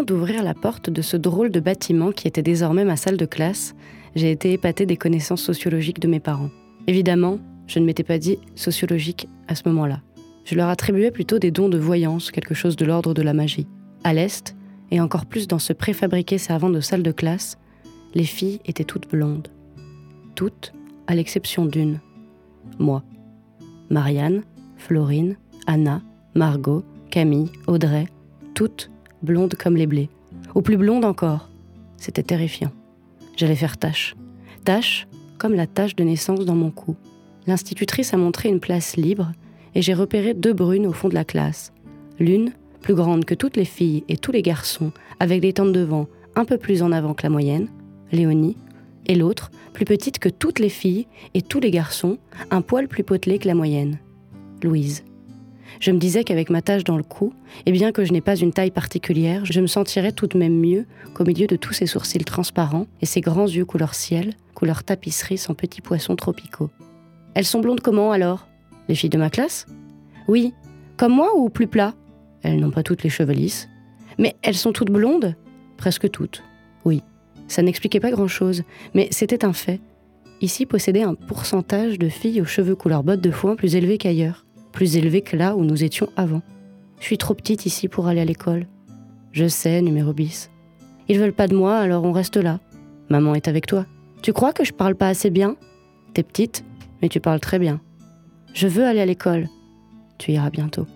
D'ouvrir 0.04 0.44
la 0.44 0.54
porte 0.54 0.90
de 0.90 1.02
ce 1.02 1.18
drôle 1.18 1.52
de 1.52 1.60
bâtiment 1.60 2.12
qui 2.12 2.28
était 2.28 2.42
désormais 2.42 2.86
ma 2.86 2.96
salle 2.96 3.18
de 3.18 3.26
classe, 3.26 3.76
j'ai 4.16 4.32
été 4.32 4.54
épatée 4.54 4.86
des 4.86 4.98
connaissances 4.98 5.42
sociologiques 5.42 6.00
de 6.00 6.08
mes 6.08 6.20
parents. 6.20 6.50
Évidemment, 6.88 7.40
je 7.68 7.80
ne 7.80 7.86
m'étais 7.86 8.04
pas 8.04 8.18
dit 8.18 8.40
sociologique 8.56 9.28
à 9.48 9.56
ce 9.56 9.64
moment-là. 9.68 10.02
Je 10.46 10.56
leur 10.56 10.70
attribuais 10.70 11.12
plutôt 11.12 11.40
des 11.40 11.52
dons 11.52 11.70
de 11.70 11.78
voyance, 11.78 12.32
quelque 12.32 12.54
chose 12.54 12.76
de 12.76 12.86
l'ordre 12.86 13.14
de 13.14 13.22
la 13.22 13.34
magie. 13.34 13.68
À 14.04 14.14
l'Est, 14.14 14.56
et 14.92 15.02
encore 15.02 15.26
plus 15.26 15.48
dans 15.48 15.60
ce 15.60 15.74
préfabriqué 15.74 16.38
servant 16.38 16.70
de 16.70 16.80
salle 16.80 17.04
de 17.04 17.12
classe, 17.12 17.58
les 18.14 18.24
filles 18.24 18.60
étaient 18.66 18.84
toutes 18.84 19.10
blondes. 19.10 19.50
Toutes, 20.36 20.74
à 21.08 21.16
l'exception 21.16 21.66
d'une. 21.66 22.00
Moi. 22.80 23.04
Marianne, 23.90 24.44
Florine, 24.78 25.38
Anna, 25.68 26.02
Margot, 26.36 26.84
Camille, 27.10 27.52
Audrey, 27.68 28.08
toutes 28.54 28.92
blondes 29.26 29.56
comme 29.56 29.76
les 29.76 29.88
blés. 29.88 30.10
Ou 30.56 30.62
plus 30.62 30.78
blondes 30.78 31.06
encore. 31.06 31.50
C'était 31.98 32.24
terrifiant. 32.24 32.72
J'allais 33.36 33.56
faire 33.56 33.78
tâche. 33.78 34.16
Tâche 34.64 35.08
comme 35.38 35.54
la 35.54 35.68
tache 35.68 35.96
de 35.96 36.04
naissance 36.04 36.46
dans 36.46 36.56
mon 36.56 36.72
cou 36.72 36.96
l'institutrice 37.48 38.14
a 38.14 38.18
montré 38.18 38.50
une 38.50 38.60
place 38.60 38.98
libre 38.98 39.32
et 39.74 39.82
j'ai 39.82 39.94
repéré 39.94 40.34
deux 40.34 40.54
brunes 40.54 40.88
au 40.88 40.94
fond 40.94 41.10
de 41.10 41.14
la 41.14 41.26
classe. 41.26 41.74
L'une, 42.20 42.52
plus 42.82 42.96
grande 42.96 43.26
que 43.26 43.36
toutes 43.36 43.58
les 43.58 43.66
filles 43.66 44.04
et 44.08 44.18
tous 44.18 44.32
les 44.32 44.42
garçons, 44.42 44.92
avec 45.20 45.42
des 45.42 45.54
temps 45.54 45.66
de 45.66 45.72
devant 45.72 46.08
un 46.36 46.46
peu 46.46 46.58
plus 46.58 46.82
en 46.82 46.92
avant 46.92 47.14
que 47.14 47.24
la 47.24 47.30
moyenne, 47.30 47.70
Léonie, 48.12 48.58
et 49.08 49.16
l'autre, 49.16 49.52
plus 49.74 49.86
petite 49.86 50.20
que 50.20 50.30
toutes 50.30 50.60
les 50.60 50.70
filles 50.70 51.08
et 51.34 51.42
tous 51.42 51.60
les 51.60 51.72
garçons, 51.72 52.18
un 52.52 52.62
poil 52.62 52.88
plus 52.88 53.04
potelé 53.04 53.38
que 53.38 53.48
la 53.48 53.56
moyenne, 53.56 54.00
Louise. 54.64 55.04
Je 55.80 55.92
me 55.92 55.98
disais 55.98 56.24
qu'avec 56.24 56.50
ma 56.50 56.62
tache 56.62 56.84
dans 56.84 56.98
le 56.98 57.04
cou, 57.04 57.34
et 57.66 57.72
bien 57.72 57.92
que 57.92 58.06
je 58.06 58.14
n'ai 58.14 58.22
pas 58.22 58.36
une 58.36 58.54
taille 58.54 58.72
particulière, 58.72 59.46
je 59.46 59.60
me 59.62 59.68
sentirais 59.68 60.12
tout 60.12 60.28
de 60.28 60.38
même 60.38 60.60
mieux 60.60 60.86
qu'au 61.14 61.26
milieu 61.26 61.48
de 61.48 61.56
tous 61.56 61.74
ces 61.74 61.86
sourcils 61.86 62.24
transparents 62.24 62.88
et 63.02 63.06
ces 63.06 63.22
grands 63.22 63.48
yeux 63.48 63.66
couleur 63.66 63.94
ciel, 63.94 64.34
couleur 64.54 64.84
tapisserie 64.84 65.38
sans 65.38 65.54
petits 65.54 65.82
poissons 65.82 66.16
tropicaux. 66.16 66.70
Elles 67.34 67.46
sont 67.46 67.60
blondes 67.60 67.82
comment 67.82 68.12
alors? 68.12 68.48
Les 68.88 68.96
filles 68.96 69.10
de 69.10 69.18
ma 69.18 69.30
classe? 69.30 69.66
Oui. 70.28 70.54
Comme 70.98 71.14
moi 71.14 71.36
ou 71.36 71.50
plus 71.50 71.68
plat 71.68 71.94
Elles 72.44 72.60
n'ont 72.60 72.72
pas 72.72 72.84
toutes 72.84 73.04
les 73.04 73.10
cheveux 73.10 73.34
lisses. 73.34 73.68
Mais 74.18 74.36
elles 74.42 74.56
sont 74.56 74.72
toutes 74.72 74.92
blondes? 74.92 75.36
Presque 75.78 76.10
toutes. 76.10 76.44
Oui. 76.86 77.02
Ça 77.48 77.62
n'expliquait 77.62 78.00
pas 78.00 78.12
grand-chose, 78.12 78.64
mais 78.94 79.08
c'était 79.12 79.46
un 79.46 79.54
fait. 79.54 79.82
Ici 80.42 80.66
possédait 80.66 81.04
un 81.04 81.16
pourcentage 81.16 82.00
de 82.00 82.10
filles 82.10 82.42
aux 82.42 82.46
cheveux 82.46 82.76
couleur 82.76 83.04
bottes 83.04 83.22
de 83.22 83.32
foin 83.32 83.56
plus 83.56 83.76
élevé 83.76 83.98
qu'ailleurs, 83.98 84.45
plus 84.76 84.98
élevé 84.98 85.22
que 85.22 85.38
là 85.38 85.56
où 85.56 85.64
nous 85.64 85.86
étions 85.86 86.10
avant. 86.18 86.42
Je 87.00 87.06
suis 87.06 87.18
trop 87.18 87.34
petite 87.34 87.66
ici 87.66 87.88
pour 87.88 88.08
aller 88.08 88.20
à 88.20 88.26
l'école. 88.26 88.68
Je 89.32 89.48
sais, 89.48 89.82
numéro 89.82 90.12
bis. 90.12 90.52
Ils 91.08 91.18
veulent 91.18 91.34
pas 91.34 91.48
de 91.48 91.56
moi, 91.56 91.78
alors 91.78 92.04
on 92.04 92.12
reste 92.12 92.36
là. 92.36 92.60
Maman 93.10 93.36
est 93.36 93.48
avec 93.48 93.68
toi. 93.68 93.86
Tu 94.22 94.34
crois 94.34 94.52
que 94.52 94.66
je 94.66 94.74
parle 94.74 94.96
pas 94.96 95.08
assez 95.08 95.30
bien? 95.30 95.56
T'es 96.14 96.24
petite, 96.24 96.66
mais 97.02 97.08
tu 97.08 97.22
parles 97.22 97.40
très 97.40 97.58
bien. 97.58 97.80
Je 98.54 98.68
veux 98.68 98.84
aller 98.84 99.00
à 99.00 99.06
l'école. 99.06 99.48
Tu 100.18 100.34
iras 100.34 100.50
bientôt. 100.50 100.88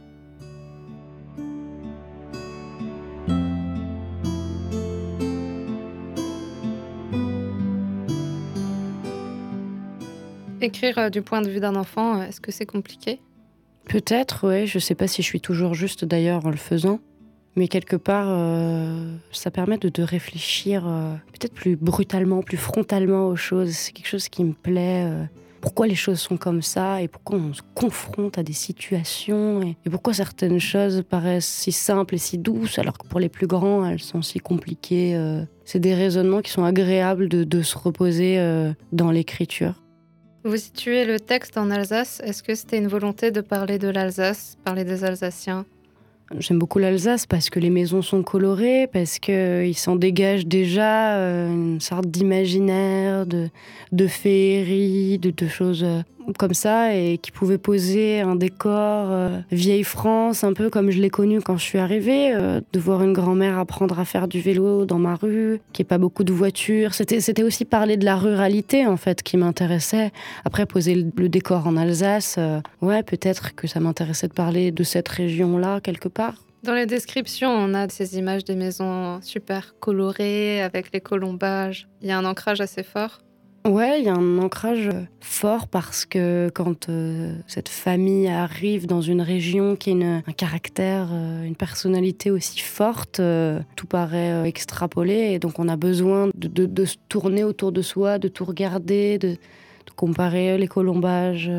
Écrire 10.62 10.98
euh, 10.98 11.10
du 11.10 11.22
point 11.22 11.42
de 11.42 11.50
vue 11.50 11.62
d'un 11.62 11.78
enfant, 11.78 12.20
euh, 12.20 12.24
est-ce 12.26 12.42
que 12.42 12.52
c'est 12.52 12.66
compliqué? 12.66 13.22
Peut-être, 13.90 14.48
oui. 14.48 14.68
Je 14.68 14.80
sais 14.80 14.96
pas 14.96 15.08
si 15.08 15.22
je 15.22 15.28
suis 15.28 15.42
toujours 15.42 15.74
juste 15.74 16.06
d'ailleurs 16.06 16.46
en 16.46 16.50
le 16.50 16.58
faisant. 16.58 17.00
Mais 17.58 17.68
quelque 17.68 17.98
part, 17.98 18.28
euh, 18.30 19.14
ça 19.32 19.52
permet 19.52 19.78
de, 19.78 20.04
réfléchir 20.04 20.84
peut-être 21.34 21.54
plus 21.54 21.76
brutalement, 21.76 22.42
plus 22.42 22.56
frontalement 22.56 23.28
aux 23.28 23.36
choses. 23.36 23.72
C'est 23.72 23.92
quelque 23.92 24.08
chose 24.08 24.30
qui 24.30 24.46
me 24.46 24.54
plaît 24.54 25.06
pourquoi 25.60 25.88
les 25.88 25.96
choses 25.96 26.20
sont 26.20 26.38
comme 26.38 26.62
ça 26.62 27.02
et 27.02 27.08
pourquoi 27.08 27.38
on 27.38 27.54
se 27.54 27.62
confronte 27.76 28.38
à 28.38 28.44
des 28.44 28.54
situations 28.54 29.62
et, 29.62 29.76
pourquoi 29.90 30.14
certaines 30.14 30.60
choses 30.60 31.04
paraissent 31.08 31.48
si 31.48 31.72
simples 31.72 32.16
et 32.16 32.18
si 32.18 32.38
douces 32.38 32.80
alors 32.80 32.98
que 32.98 33.08
pour 33.08 33.20
les 33.20 33.30
plus 33.30 33.48
grands 33.48 33.86
elles 33.86 34.02
sont 34.02 34.22
si 34.22 34.40
compliquées. 34.40 35.16
Euh. 35.16 35.44
c'est 35.66 35.80
des 35.80 35.94
raisonnements 35.94 36.42
qui 36.42 36.52
sont 36.52 36.64
agréables 36.64 37.28
de, 37.28 37.62
se 37.62 37.78
reposer 37.78 38.40
euh, 38.40 38.72
dans 38.92 39.12
l'écriture. 39.12 39.84
Vous 40.50 40.58
situez 40.58 41.06
le 41.06 41.20
texte 41.20 41.60
en 41.60 41.70
Alsace. 41.70 42.24
Est-ce 42.26 42.42
que 42.42 42.56
c'était 42.56 42.80
une 42.80 42.88
volonté 42.88 43.30
de 43.30 43.40
parler 43.40 43.78
de 43.78 43.88
l'Alsace, 43.88 44.58
parler 44.66 44.84
des 44.84 45.04
Alsaciens? 45.04 45.64
J'aime 46.40 46.58
beaucoup 46.58 46.80
l'Alsace 46.80 47.28
parce 47.28 47.52
que 47.52 47.60
les 47.60 47.70
maisons 47.70 48.02
sont 48.02 48.24
colorées, 48.24 48.90
parce 48.92 49.20
qu'il 49.20 49.36
euh, 49.36 49.74
s'en 49.74 49.96
dégage 49.96 50.48
déjà 50.48 51.18
euh, 51.18 51.50
une 51.50 51.80
sorte 51.80 52.08
d'imaginaire, 52.08 53.28
de, 53.28 53.50
de 53.92 54.08
féerie, 54.08 55.20
de, 55.20 55.30
de 55.30 55.48
choses 55.48 55.84
euh, 55.84 56.02
comme 56.38 56.54
ça 56.54 56.96
et 56.96 57.18
qui 57.18 57.32
pouvait 57.32 57.58
poser 57.58 58.22
un 58.22 58.36
décor 58.36 59.08
euh, 59.10 59.40
vieille 59.52 59.84
France, 59.84 60.44
un 60.44 60.54
peu 60.54 60.70
comme 60.70 60.92
je 60.92 61.00
l'ai 61.00 61.10
connu 61.10 61.42
quand 61.42 61.58
je 61.58 61.64
suis 61.64 61.80
arrivée, 61.80 62.34
euh, 62.34 62.62
de 62.74 62.80
voir 62.80 63.04
une 63.04 63.14
grand-mère 63.14 63.58
apprendre 63.58 64.00
à 64.00 64.06
faire 64.06 64.28
du 64.28 64.42
vélo 64.42 64.86
dans 64.86 65.00
ma 65.00 65.16
rue, 65.16 65.60
qui 65.74 65.82
est 65.82 65.86
pas 65.86 65.98
beaucoup 65.98 66.24
de 66.24 66.34
voitures. 66.34 66.94
C'était, 66.94 67.22
c'était 67.22 67.44
aussi 67.44 67.66
parler 67.66 67.98
de 67.98 68.06
la 68.06 68.16
ruralité 68.16 68.86
en 68.86 68.98
fait 68.98 69.24
qui 69.24 69.38
m'intéressait. 69.38 70.12
Après 70.46 70.66
poser 70.66 70.96
le, 70.96 71.30
décor 71.30 71.68
en 71.68 71.78
Alsace, 71.78 72.36
euh, 72.38 72.60
ouais 72.82 73.04
peut-être 73.04 73.56
que 73.56 73.68
ça 73.68 73.80
m'intéressait 73.80 74.28
de 74.28 74.34
parler 74.34 74.72
de 74.72 74.84
cette 74.84 75.08
région-là 75.08 75.80
quelque 75.82 76.08
part. 76.08 76.36
Dans 76.64 76.74
les 76.74 76.86
descriptions, 76.86 77.50
on 77.50 77.74
a 77.74 77.88
ces 77.88 78.18
images 78.18 78.44
des 78.44 78.56
maisons 78.56 79.22
super 79.22 79.76
colorées 79.80 80.62
avec 80.62 80.92
les 80.92 81.00
colombages. 81.00 81.88
Il 82.02 82.10
y 82.10 82.12
a 82.12 82.18
un 82.18 82.26
ancrage 82.26 82.60
assez 82.60 82.84
fort. 82.84 83.22
Ouais, 83.70 84.00
il 84.00 84.06
y 84.06 84.10
a 84.10 84.16
un 84.16 84.40
ancrage 84.40 84.90
fort 85.20 85.68
parce 85.68 86.04
que 86.04 86.50
quand 86.56 86.90
euh, 86.90 87.36
cette 87.46 87.70
famille 87.70 88.28
arrive 88.28 88.88
dans 88.88 89.02
une 89.02 89.22
région 89.22 89.76
qui 89.76 89.92
a 89.92 90.24
un 90.26 90.34
caractère, 90.36 91.10
euh, 91.12 91.44
une 91.44 91.56
personnalité 91.56 92.32
aussi 92.32 92.62
forte, 92.62 93.20
euh, 93.20 93.60
tout 93.76 93.86
paraît 93.86 94.50
extrapolé 94.50 95.34
et 95.34 95.40
donc 95.40 95.60
on 95.60 95.68
a 95.68 95.76
besoin 95.76 96.32
de, 96.34 96.86
se 96.86 96.96
tourner 97.10 97.44
autour 97.44 97.72
de 97.72 97.84
soi, 97.84 98.18
de 98.18 98.28
tout 98.28 98.44
regarder, 98.44 99.20
de, 99.20 99.38
comparer 99.96 100.58
les 100.58 100.68
colombages 100.68 101.52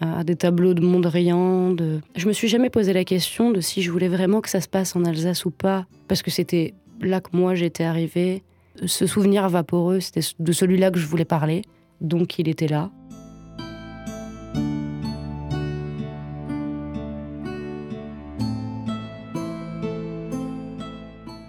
à, 0.00 0.22
des 0.22 0.36
tableaux 0.36 0.72
de 0.72 0.80
Mondrian. 0.80 1.72
De... 1.72 2.00
Je 2.16 2.28
me 2.28 2.32
suis 2.32 2.48
jamais 2.48 2.70
posé 2.70 2.94
la 2.94 3.04
question 3.04 3.50
de 3.50 3.60
si 3.60 3.82
je 3.82 3.90
voulais 3.90 4.08
vraiment 4.08 4.40
que 4.40 4.48
ça 4.48 4.60
se 4.62 4.68
passe 4.68 4.96
en 4.96 5.04
Alsace 5.04 5.44
ou 5.44 5.50
pas, 5.50 5.84
parce 6.06 6.22
que 6.22 6.30
c'était 6.30 6.74
là 7.00 7.20
que 7.20 7.36
moi 7.36 7.54
j'étais 7.56 7.84
arrivée 7.84 8.42
ce 8.86 9.06
souvenir 9.06 9.48
vaporeux, 9.48 10.00
c'était 10.00 10.26
de 10.38 10.52
celui-là 10.52 10.90
que 10.90 10.98
je 10.98 11.06
voulais 11.06 11.24
parler, 11.24 11.62
donc 12.00 12.38
il 12.38 12.48
était 12.48 12.68
là. 12.68 12.90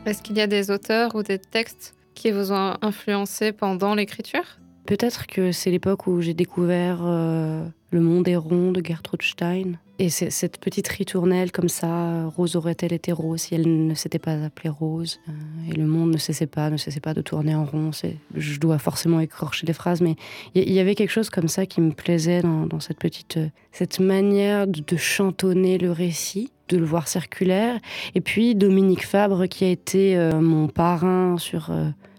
Est-ce 0.05 0.23
qu'il 0.23 0.37
y 0.37 0.41
a 0.41 0.47
des 0.47 0.71
auteurs 0.71 1.13
ou 1.13 1.21
des 1.21 1.37
textes 1.37 1.93
qui 2.15 2.31
vous 2.31 2.51
ont 2.51 2.73
influencé 2.81 3.51
pendant 3.51 3.93
l'écriture? 3.93 4.57
Peut-être 4.87 5.27
que 5.27 5.51
c'est 5.51 5.69
l'époque 5.69 6.07
où 6.07 6.19
j'ai 6.19 6.33
découvert 6.33 7.01
euh, 7.03 7.63
Le 7.91 8.01
monde 8.01 8.27
est 8.27 8.35
rond 8.35 8.71
de 8.71 8.83
Gertrude 8.83 9.21
Stein. 9.21 9.73
Et 10.01 10.07
cette 10.07 10.59
petite 10.59 10.87
ritournelle 10.87 11.51
comme 11.51 11.67
ça, 11.67 12.25
Rose 12.27 12.55
aurait-elle 12.55 12.93
été 12.93 13.11
rose 13.11 13.41
si 13.41 13.55
elle 13.55 13.87
ne 13.87 13.93
s'était 13.93 14.17
pas 14.17 14.31
appelée 14.31 14.69
Rose 14.69 15.19
euh, 15.27 15.31
Et 15.69 15.73
le 15.73 15.85
monde 15.85 16.13
ne 16.13 16.17
cessait 16.17 16.47
pas, 16.47 16.69
ne 16.69 16.77
cessait 16.77 17.01
pas 17.01 17.13
de 17.13 17.21
tourner 17.21 17.53
en 17.53 17.65
rond. 17.65 17.91
Je 18.33 18.59
dois 18.61 18.79
forcément 18.79 19.19
écorcher 19.19 19.67
les 19.67 19.73
phrases, 19.73 19.99
mais 19.99 20.15
il 20.55 20.71
y, 20.71 20.79
avait 20.79 20.95
quelque 20.95 21.09
chose 21.09 21.29
comme 21.29 21.49
ça 21.49 21.65
qui 21.65 21.81
me 21.81 21.91
plaisait 21.91 22.41
dans, 22.41 22.79
cette 22.79 22.97
petite, 22.97 23.35
euh, 23.35 23.49
cette 23.73 23.99
manière 23.99 24.67
de, 24.67 24.95
chantonner 24.95 25.77
le 25.77 25.91
récit, 25.91 26.49
de 26.69 26.77
le 26.77 26.85
voir 26.85 27.07
circulaire. 27.07 27.79
Et 28.15 28.21
puis 28.21 28.55
Dominique 28.55 29.05
Fabre 29.05 29.47
qui 29.47 29.65
a 29.65 29.69
été 29.69 30.17
euh, 30.17 30.39
mon 30.39 30.67
parrain 30.67 31.37
sur 31.37 31.71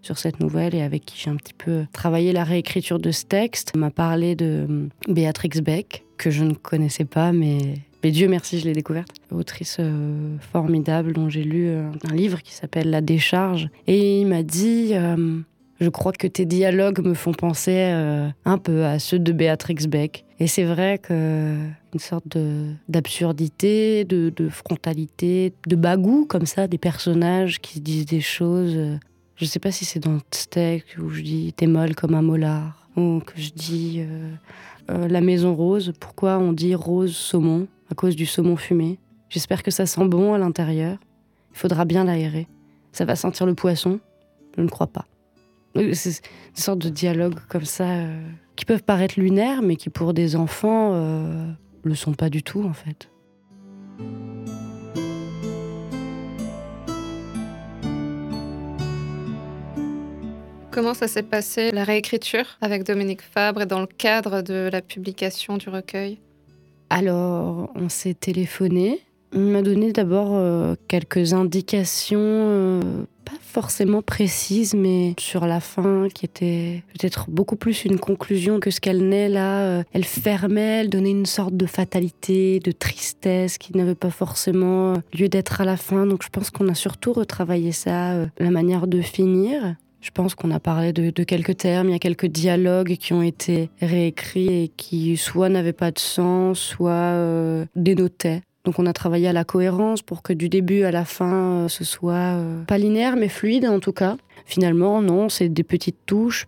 sur 0.02 0.18
cette 0.18 0.40
nouvelle 0.40 0.74
et 0.74 0.82
avec 0.82 1.04
qui 1.04 1.18
j'ai 1.18 1.30
un 1.30 1.36
petit 1.36 1.54
peu 1.54 1.84
travaillé 1.92 2.32
la 2.32 2.44
réécriture 2.44 2.98
de 2.98 3.10
ce 3.10 3.24
texte, 3.24 3.76
m'a 3.76 3.90
parlé 3.90 4.34
de 4.34 4.88
Béatrix 5.08 5.60
Beck, 5.62 6.04
que 6.16 6.30
je 6.30 6.44
ne 6.44 6.54
connaissais 6.54 7.04
pas, 7.04 7.32
mais, 7.32 7.58
mais 8.02 8.10
Dieu 8.10 8.28
merci, 8.28 8.58
je 8.58 8.64
l'ai 8.64 8.72
découverte. 8.72 9.10
Autrice 9.30 9.76
euh, 9.80 10.36
formidable 10.52 11.12
dont 11.12 11.28
j'ai 11.28 11.44
lu 11.44 11.68
euh, 11.68 11.90
un 12.08 12.14
livre 12.14 12.42
qui 12.42 12.52
s'appelle 12.52 12.90
La 12.90 13.00
décharge. 13.00 13.68
Et 13.86 14.20
il 14.20 14.26
m'a 14.26 14.42
dit 14.42 14.90
euh, 14.92 15.38
Je 15.80 15.88
crois 15.88 16.12
que 16.12 16.26
tes 16.26 16.44
dialogues 16.44 17.04
me 17.04 17.14
font 17.14 17.32
penser 17.32 17.80
un 18.44 18.58
peu 18.58 18.84
à 18.84 18.98
ceux 18.98 19.18
de 19.18 19.32
Béatrix 19.32 19.86
Beck. 19.88 20.26
Et 20.38 20.46
c'est 20.46 20.64
vrai 20.64 20.98
que 20.98 21.56
une 21.92 22.00
sorte 22.00 22.36
d'absurdité, 22.88 24.04
de, 24.04 24.30
de, 24.34 24.48
frontalité, 24.48 25.54
de 25.66 25.76
bagou 25.76 26.26
comme 26.26 26.46
ça, 26.46 26.66
des 26.66 26.78
personnages 26.78 27.60
qui 27.60 27.74
se 27.74 27.80
disent 27.80 28.06
des 28.06 28.20
choses. 28.20 28.74
Je 29.36 29.44
ne 29.44 29.48
sais 29.48 29.58
pas 29.58 29.72
si 29.72 29.86
c'est 29.86 30.00
dans 30.00 30.18
Steak 30.30 30.84
où 30.98 31.08
je 31.08 31.22
dis 31.22 31.52
t'es 31.54 31.66
molle 31.66 31.94
comme 31.94 32.14
un 32.14 32.20
molar, 32.22 32.86
ou 32.96 33.20
que 33.20 33.32
je 33.36 33.50
dis 33.50 34.02
euh, 34.90 35.08
la 35.08 35.20
maison 35.22 35.54
rose. 35.54 35.92
Pourquoi 35.98 36.38
on 36.38 36.52
dit 36.52 36.74
rose 36.74 37.16
saumon 37.16 37.66
À 37.90 37.94
cause 37.94 38.16
du 38.16 38.26
saumon 38.26 38.56
fumé? 38.56 38.98
J'espère 39.30 39.62
que 39.62 39.70
ça 39.70 39.86
sent 39.86 40.06
bon 40.06 40.34
à 40.34 40.38
l'intérieur. 40.38 40.98
Il 41.52 41.58
faudra 41.58 41.84
bien 41.84 42.04
l'aérer. 42.04 42.48
Ça 42.92 43.04
va 43.04 43.16
sentir 43.16 43.46
le 43.46 43.54
poisson? 43.54 44.00
Je 44.56 44.62
ne 44.62 44.68
crois 44.68 44.88
pas. 44.88 45.06
C'est 45.74 46.20
une 46.50 46.62
sorte 46.62 46.78
de 46.80 46.88
dialogue 46.88 47.38
comme 47.48 47.64
ça 47.64 47.88
euh, 47.88 48.20
qui 48.56 48.64
peuvent 48.64 48.82
paraître 48.82 49.18
lunaires, 49.18 49.62
mais 49.62 49.76
qui 49.76 49.88
pour 49.88 50.12
des 50.14 50.34
enfants 50.36 50.90
euh, 50.94 51.46
le 51.84 51.94
sont 51.94 52.14
pas 52.14 52.28
du 52.28 52.42
tout 52.42 52.64
en 52.64 52.72
fait. 52.72 53.08
Comment 60.70 60.94
ça 60.94 61.08
s'est 61.08 61.24
passé, 61.24 61.72
la 61.72 61.82
réécriture 61.82 62.56
avec 62.60 62.84
Dominique 62.84 63.22
Fabre 63.22 63.62
et 63.62 63.66
dans 63.66 63.80
le 63.80 63.88
cadre 63.88 64.40
de 64.40 64.68
la 64.72 64.80
publication 64.80 65.56
du 65.56 65.68
recueil? 65.68 66.20
Alors, 66.90 67.70
on 67.74 67.88
s'est 67.88 68.14
téléphoné. 68.14 69.00
Il 69.32 69.40
m'a 69.40 69.62
donné 69.62 69.92
d'abord 69.92 70.30
euh, 70.32 70.74
quelques 70.88 71.34
indications, 71.34 72.18
euh, 72.20 72.80
pas 73.30 73.36
forcément 73.40 74.02
précises, 74.02 74.74
mais 74.74 75.14
sur 75.18 75.46
la 75.46 75.60
fin, 75.60 76.08
qui 76.12 76.24
était 76.24 76.82
peut-être 76.92 77.30
beaucoup 77.30 77.56
plus 77.56 77.84
une 77.84 77.98
conclusion 77.98 78.60
que 78.60 78.70
ce 78.70 78.80
qu'elle 78.80 79.08
n'est 79.08 79.28
là. 79.28 79.60
Euh, 79.60 79.82
elle 79.92 80.04
fermait, 80.04 80.80
elle 80.80 80.90
donnait 80.90 81.10
une 81.10 81.26
sorte 81.26 81.56
de 81.56 81.66
fatalité, 81.66 82.60
de 82.60 82.72
tristesse 82.72 83.58
qui 83.58 83.76
n'avait 83.76 83.94
pas 83.94 84.10
forcément 84.10 84.94
lieu 85.12 85.28
d'être 85.28 85.60
à 85.60 85.64
la 85.64 85.76
fin. 85.76 86.06
Donc 86.06 86.22
je 86.22 86.28
pense 86.28 86.50
qu'on 86.50 86.68
a 86.68 86.74
surtout 86.74 87.12
retravaillé 87.12 87.72
ça, 87.72 88.26
la 88.38 88.50
manière 88.50 88.86
de 88.86 89.00
finir. 89.00 89.76
Je 90.00 90.10
pense 90.10 90.34
qu'on 90.34 90.50
a 90.50 90.60
parlé 90.60 90.92
de, 90.92 91.24
quelques 91.24 91.58
termes, 91.58 91.88
il 91.88 91.92
y 91.92 91.96
a 91.96 91.98
quelques 91.98 92.26
dialogues 92.26 92.96
qui 92.96 93.12
ont 93.12 93.22
été 93.22 93.68
réécrits 93.82 94.64
et 94.64 94.68
qui 94.68 95.16
soit 95.18 95.50
n'avaient 95.50 95.74
pas 95.74 95.90
de 95.90 95.98
sens, 95.98 96.58
soit 96.58 96.90
euh, 96.90 97.66
dénotaient. 97.76 98.40
Donc 98.64 98.78
on 98.78 98.84
a 98.84 98.92
travaillé 98.92 99.26
à 99.26 99.32
la 99.32 99.44
cohérence 99.44 100.02
pour 100.02 100.22
que 100.22 100.34
du 100.34 100.50
début 100.50 100.82
à 100.82 100.90
la 100.90 101.06
fin, 101.06 101.64
euh, 101.64 101.68
ce 101.68 101.82
soit 101.82 102.36
euh, 102.36 102.62
pas 102.64 102.76
linéaire 102.76 103.16
mais 103.16 103.28
fluide 103.28 103.66
en 103.66 103.80
tout 103.80 103.92
cas. 103.92 104.16
Finalement, 104.44 105.00
non, 105.00 105.28
c'est 105.28 105.48
des 105.48 105.62
petites 105.62 106.04
touches. 106.04 106.46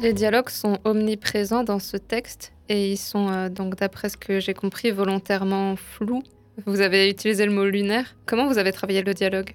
Les 0.00 0.12
dialogues 0.12 0.50
sont 0.50 0.78
omniprésents 0.84 1.62
dans 1.62 1.78
ce 1.78 1.96
texte 1.96 2.52
et 2.68 2.92
ils 2.92 2.96
sont 2.96 3.48
donc, 3.50 3.76
d'après 3.76 4.08
ce 4.08 4.16
que 4.16 4.40
j'ai 4.40 4.52
compris, 4.52 4.90
volontairement 4.90 5.76
flous. 5.76 6.24
Vous 6.66 6.80
avez 6.80 7.08
utilisé 7.08 7.46
le 7.46 7.52
mot 7.52 7.64
lunaire. 7.64 8.16
Comment 8.26 8.48
vous 8.48 8.58
avez 8.58 8.72
travaillé 8.72 9.02
le 9.02 9.14
dialogue? 9.14 9.54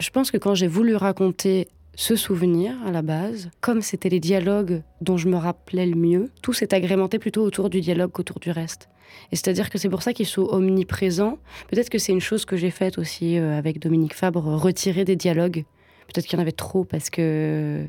Je 0.00 0.10
pense 0.10 0.32
que 0.32 0.36
quand 0.36 0.56
j'ai 0.56 0.66
voulu 0.66 0.96
raconter 0.96 1.68
ce 1.94 2.16
souvenir 2.16 2.74
à 2.86 2.90
la 2.90 3.02
base, 3.02 3.50
comme 3.60 3.82
c'était 3.82 4.08
les 4.08 4.20
dialogues 4.20 4.82
dont 5.00 5.16
je 5.16 5.28
me 5.28 5.36
rappelais 5.36 5.86
le 5.86 5.96
mieux, 5.96 6.30
tout 6.42 6.52
s'est 6.52 6.74
agrémenté 6.74 7.18
plutôt 7.18 7.42
autour 7.42 7.70
du 7.70 7.80
dialogue 7.80 8.10
qu'autour 8.12 8.40
du 8.40 8.50
reste. 8.50 8.88
Et 9.30 9.36
c'est-à-dire 9.36 9.68
que 9.70 9.78
c'est 9.78 9.90
pour 9.90 10.02
ça 10.02 10.12
qu'ils 10.12 10.26
sont 10.26 10.48
omniprésents. 10.50 11.38
Peut-être 11.68 11.90
que 11.90 11.98
c'est 11.98 12.12
une 12.12 12.20
chose 12.20 12.44
que 12.44 12.56
j'ai 12.56 12.70
faite 12.70 12.98
aussi 12.98 13.38
euh, 13.38 13.58
avec 13.58 13.78
Dominique 13.78 14.14
Fabre, 14.14 14.42
retirer 14.42 15.04
des 15.04 15.16
dialogues. 15.16 15.64
Peut-être 16.06 16.26
qu'il 16.26 16.38
y 16.38 16.40
en 16.40 16.42
avait 16.42 16.52
trop 16.52 16.84
parce 16.84 17.10
que 17.10 17.86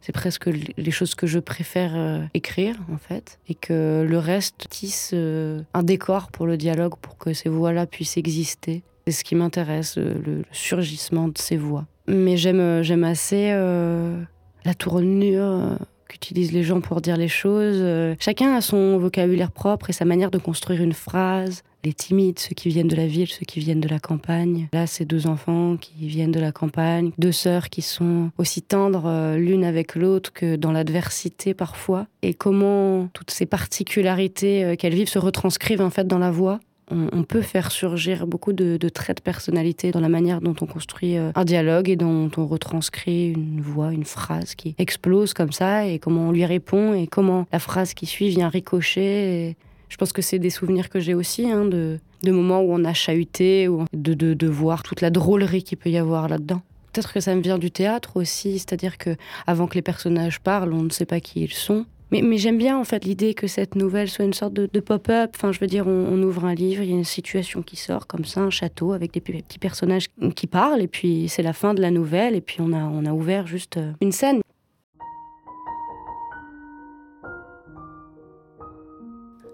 c'est 0.00 0.12
presque 0.12 0.50
les 0.76 0.90
choses 0.90 1.14
que 1.14 1.26
je 1.26 1.38
préfère 1.38 1.96
euh, 1.96 2.22
écrire, 2.34 2.76
en 2.92 2.98
fait. 2.98 3.40
Et 3.48 3.54
que 3.54 4.06
le 4.08 4.18
reste 4.18 4.68
tisse 4.68 5.12
euh, 5.14 5.62
un 5.72 5.82
décor 5.82 6.30
pour 6.30 6.46
le 6.46 6.56
dialogue, 6.56 6.94
pour 7.00 7.16
que 7.16 7.32
ces 7.32 7.48
voix-là 7.48 7.86
puissent 7.86 8.16
exister. 8.16 8.82
C'est 9.06 9.12
ce 9.12 9.24
qui 9.24 9.34
m'intéresse, 9.34 9.96
le, 9.96 10.44
surgissement 10.52 11.28
de 11.28 11.38
ces 11.38 11.56
voix. 11.56 11.86
Mais 12.06 12.36
j'aime, 12.36 12.82
j'aime 12.82 13.04
assez 13.04 13.50
la 14.64 14.74
tournure 14.74 15.78
qu'utilisent 16.08 16.52
les 16.52 16.62
gens 16.62 16.80
pour 16.80 17.00
dire 17.00 17.16
les 17.16 17.28
choses. 17.28 18.16
Chacun 18.20 18.54
a 18.54 18.60
son 18.60 18.98
vocabulaire 18.98 19.50
propre 19.50 19.90
et 19.90 19.92
sa 19.92 20.04
manière 20.04 20.30
de 20.30 20.38
construire 20.38 20.82
une 20.82 20.92
phrase 20.92 21.62
les 21.84 21.92
timides, 21.92 22.38
ceux 22.38 22.54
qui 22.54 22.68
viennent 22.70 22.88
de 22.88 22.96
la 22.96 23.06
ville, 23.06 23.28
ceux 23.28 23.44
qui 23.44 23.60
viennent 23.60 23.80
de 23.80 23.88
la 23.88 23.98
campagne. 23.98 24.68
Là, 24.72 24.86
c'est 24.86 25.04
deux 25.04 25.26
enfants 25.26 25.76
qui 25.76 26.08
viennent 26.08 26.32
de 26.32 26.40
la 26.40 26.52
campagne, 26.52 27.12
deux 27.18 27.32
sœurs 27.32 27.68
qui 27.68 27.82
sont 27.82 28.30
aussi 28.38 28.62
tendres 28.62 29.06
euh, 29.06 29.36
l'une 29.36 29.64
avec 29.64 29.94
l'autre 29.94 30.32
que 30.32 30.56
dans 30.56 30.72
l'adversité 30.72 31.54
parfois. 31.54 32.06
Et 32.22 32.34
comment 32.34 33.08
toutes 33.12 33.30
ces 33.30 33.46
particularités 33.46 34.64
euh, 34.64 34.76
qu'elles 34.76 34.94
vivent 34.94 35.08
se 35.08 35.18
retranscrivent 35.18 35.82
en 35.82 35.90
fait 35.90 36.06
dans 36.06 36.18
la 36.18 36.30
voix. 36.30 36.58
On, 36.90 37.22
peut 37.22 37.40
faire 37.40 37.72
surgir 37.72 38.26
beaucoup 38.26 38.52
de, 38.52 38.76
traits 38.88 39.18
de 39.18 39.22
personnalité 39.22 39.90
dans 39.90 40.00
la 40.00 40.08
manière 40.08 40.40
dont 40.40 40.54
on 40.60 40.66
construit 40.66 41.16
euh, 41.16 41.32
un 41.34 41.44
dialogue 41.44 41.88
et 41.88 41.96
dont 41.96 42.30
on 42.36 42.46
retranscrit 42.46 43.30
une 43.30 43.60
voix, 43.60 43.92
une 43.92 44.04
phrase 44.04 44.54
qui 44.54 44.74
explose 44.78 45.32
comme 45.32 45.52
ça 45.52 45.86
et 45.86 45.98
comment 45.98 46.28
on 46.28 46.32
lui 46.32 46.44
répond 46.44 46.92
et 46.92 47.06
comment 47.06 47.46
la 47.52 47.58
phrase 47.58 47.94
qui 47.94 48.06
suit 48.06 48.28
vient 48.28 48.48
ricocher. 48.48 49.56
Je 49.88 49.96
pense 49.96 50.12
que 50.12 50.22
c'est 50.22 50.38
des 50.38 50.50
souvenirs 50.50 50.88
que 50.88 51.00
j'ai 51.00 51.14
aussi, 51.14 51.50
hein, 51.50 51.64
de, 51.64 52.00
de, 52.22 52.32
moments 52.32 52.60
où 52.60 52.72
on 52.72 52.84
a 52.84 52.92
chahuté, 52.92 53.68
ou 53.68 53.84
de, 53.92 54.14
de, 54.14 54.46
voir 54.48 54.82
toute 54.82 55.00
la 55.00 55.10
drôlerie 55.10 55.62
qu'il 55.62 55.78
peut 55.78 55.90
y 55.90 55.96
avoir 55.96 56.28
là-dedans. 56.28 56.62
Peut-être 56.92 57.12
que 57.12 57.20
ça 57.20 57.34
me 57.34 57.40
vient 57.40 57.58
du 57.58 57.70
théâtre 57.70 58.16
aussi, 58.16 58.58
c'est-à-dire 58.58 58.98
que 58.98 59.16
avant 59.46 59.66
que 59.66 59.74
les 59.74 59.82
personnages 59.82 60.40
parlent, 60.40 60.72
on 60.72 60.82
ne 60.82 60.90
sait 60.90 61.06
pas 61.06 61.20
qui 61.20 61.42
ils 61.42 61.52
sont. 61.52 61.86
Mais, 62.22 62.38
j'aime 62.38 62.58
bien 62.58 62.78
en 62.78 62.84
fait 62.84 63.04
l'idée 63.04 63.34
que 63.34 63.48
cette 63.48 63.74
nouvelle 63.74 64.08
soit 64.08 64.24
une 64.24 64.34
sorte 64.34 64.52
de, 64.52 64.80
pop-up. 64.80 65.32
Enfin, 65.34 65.50
je 65.50 65.58
veux 65.58 65.66
dire, 65.66 65.88
on, 65.88 66.06
on, 66.12 66.22
ouvre 66.22 66.44
un 66.44 66.54
livre, 66.54 66.82
il 66.82 66.90
y 66.90 66.92
a 66.92 66.96
une 66.96 67.02
situation 67.02 67.62
qui 67.62 67.76
sort 67.76 68.06
comme 68.06 68.24
ça, 68.24 68.40
un 68.40 68.50
château 68.50 68.92
avec 68.92 69.12
des 69.12 69.20
petits 69.20 69.58
personnages 69.58 70.06
qui 70.36 70.46
parlent, 70.46 70.80
et 70.80 70.86
puis 70.86 71.28
c'est 71.28 71.42
la 71.42 71.52
fin 71.52 71.74
de 71.74 71.80
la 71.80 71.90
nouvelle, 71.90 72.36
et 72.36 72.40
puis 72.40 72.58
on 72.60 72.72
a, 72.72 72.84
on 72.84 73.04
a 73.04 73.12
ouvert 73.12 73.46
juste 73.46 73.78
euh, 73.78 73.92
une 74.00 74.12
scène. 74.12 74.40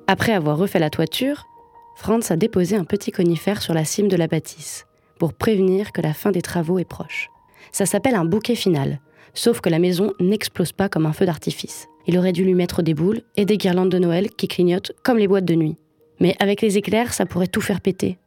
Après 0.07 0.33
avoir 0.33 0.59
refait 0.59 0.81
la 0.81 0.91
toiture, 0.91 1.47
Franz 1.95 2.31
a 2.33 2.37
déposé 2.37 2.77
un 2.77 2.85
petit 2.85 3.13
conifère 3.13 3.63
sur 3.63 3.73
la 3.73 3.85
cime 3.85 4.09
de 4.09 4.17
la 4.17 4.27
bâtisse 4.27 4.87
pour 5.19 5.33
prévenir 5.33 5.93
que 5.93 6.03
la 6.03 6.13
fin 6.13 6.31
des 6.31 6.43
travaux 6.43 6.79
est 6.79 6.85
proche. 6.85 7.31
Ça 7.73 7.87
s'appelle 7.87 8.17
un 8.17 8.25
bouquet 8.25 8.55
final, 8.55 9.01
sauf 9.33 9.61
que 9.61 9.71
la 9.71 9.79
maison 9.79 10.13
n'explose 10.19 10.73
pas 10.73 10.89
comme 10.89 11.07
un 11.07 11.13
feu 11.13 11.27
d'artifice. 11.27 11.90
Il 12.07 12.19
aurait 12.19 12.33
dû 12.33 12.45
lui 12.45 12.55
mettre 12.55 12.83
des 12.83 12.95
boules 12.95 13.23
et 13.37 13.45
des 13.45 13.59
guirlandes 13.59 13.91
de 13.91 13.99
Noël 13.99 14.31
qui 14.31 14.49
clignotent 14.49 14.93
comme 15.03 15.19
les 15.19 15.29
boîtes 15.29 15.45
de 15.45 15.55
nuit. 15.55 15.77
Mais 16.19 16.35
avec 16.39 16.61
les 16.61 16.79
éclairs, 16.79 17.13
ça 17.13 17.27
pourrait 17.27 17.47
tout 17.47 17.61
faire 17.61 17.81
péter. 17.81 18.19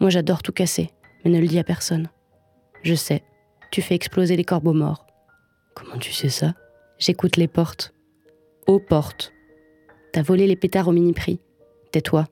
Moi 0.00 0.10
j'adore 0.10 0.42
tout 0.42 0.52
casser, 0.52 0.90
mais 1.24 1.30
ne 1.30 1.40
le 1.40 1.46
dis 1.46 1.58
à 1.58 1.64
personne. 1.64 2.08
Je 2.82 2.94
sais, 2.94 3.22
tu 3.70 3.82
fais 3.82 3.94
exploser 3.94 4.36
les 4.36 4.44
corbeaux 4.44 4.72
morts. 4.72 5.06
Comment 5.74 5.98
tu 5.98 6.12
sais 6.12 6.28
ça? 6.28 6.54
J'écoute 6.98 7.36
les 7.36 7.48
portes. 7.48 7.92
Aux 8.66 8.78
portes. 8.78 9.32
T'as 10.12 10.22
volé 10.22 10.46
les 10.46 10.56
pétards 10.56 10.88
au 10.88 10.92
mini-prix. 10.92 11.40
Tais-toi. 11.92 12.26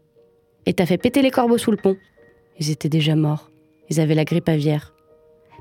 Et 0.67 0.73
t'as 0.73 0.87
fait 0.87 0.99
péter 0.99 1.23
les 1.23 1.31
corbeaux 1.31 1.59
sous 1.59 1.71
le 1.71 1.77
pont. 1.77 1.97
Ils 2.59 2.71
étaient 2.71 2.89
déjà 2.89 3.15
morts. 3.15 3.51
Ils 3.91 4.01
avaient 4.01 4.15
la 4.15 4.25
grippe 4.25 4.49
aviaire. 4.49 4.95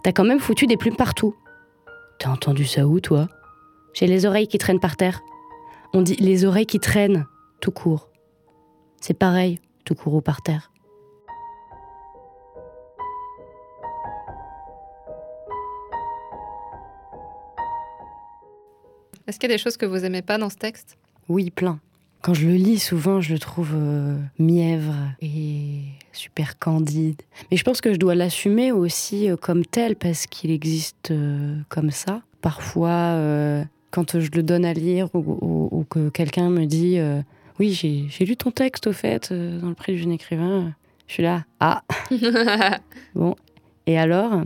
T'as 0.04 0.12
quand 0.14 0.24
même 0.24 0.40
foutu 0.40 0.68
des 0.68 0.78
plumes 0.78 0.96
partout. 0.96 1.36
T'as 2.20 2.30
entendu 2.30 2.66
ça 2.66 2.88
où, 2.88 3.00
toi? 3.00 3.28
J'ai 3.94 4.08
les 4.08 4.26
oreilles 4.26 4.48
qui 4.48 4.58
traînent 4.58 4.80
par 4.80 4.98
terre. 4.98 5.22
On 5.94 6.02
dit 6.02 6.16
les 6.16 6.46
oreilles 6.46 6.66
qui 6.66 6.80
traînent, 6.80 7.26
tout 7.62 7.72
court. 7.72 8.10
C'est 9.00 9.14
pareil, 9.14 9.60
tout 9.86 9.94
court 9.94 10.16
ou 10.16 10.22
par 10.22 10.42
terre. 10.42 10.72
Est-ce 19.28 19.40
qu'il 19.40 19.50
y 19.50 19.54
a 19.54 19.56
des 19.56 19.62
choses 19.62 19.78
que 19.78 19.86
vous 19.86 20.04
aimez 20.04 20.22
pas 20.22 20.38
dans 20.38 20.50
ce 20.50 20.58
texte? 20.58 20.98
Oui, 21.30 21.52
plein. 21.52 21.80
Quand 22.24 22.34
je 22.34 22.48
le 22.48 22.56
lis, 22.56 22.80
souvent, 22.80 23.22
je 23.22 23.34
le 23.34 23.40
trouve 23.40 23.72
euh, 23.76 24.18
mièvre 24.40 24.96
et 25.22 25.82
super 26.14 26.58
candide. 26.58 27.22
Mais 27.52 27.58
je 27.58 27.64
pense 27.64 27.80
que 27.82 27.94
je 27.94 28.00
dois 28.00 28.16
l'assumer 28.16 28.72
aussi 28.72 29.30
euh, 29.30 29.36
comme 29.36 29.66
tel 29.66 29.96
parce 29.96 30.26
qu'il 30.26 30.50
existe 30.50 31.12
euh, 31.12 31.58
comme 31.70 31.92
ça. 31.92 32.22
Parfois, 32.42 33.18
quand 33.94 34.20
je 34.20 34.32
le 34.32 34.42
donne 34.42 34.66
à 34.66 34.74
lire 34.74 35.08
ou, 35.14 35.86
que 35.90 36.10
quelqu'un 36.10 36.50
me 36.50 36.66
dit 36.66 37.00
Oui, 37.60 37.72
j'ai 37.72 38.26
lu 38.26 38.36
ton 38.36 38.52
texte 38.52 38.88
au 38.88 38.94
fait 38.94 39.32
dans 39.32 39.70
le 39.70 39.76
prix 39.76 39.94
du 39.94 40.00
jeune 40.00 40.12
écrivain, 40.12 40.74
je 41.08 41.14
suis 41.14 41.24
là 41.24 41.46
Ah 41.60 41.84
Bon, 43.16 43.36
et 43.86 43.98
alors? 43.98 44.42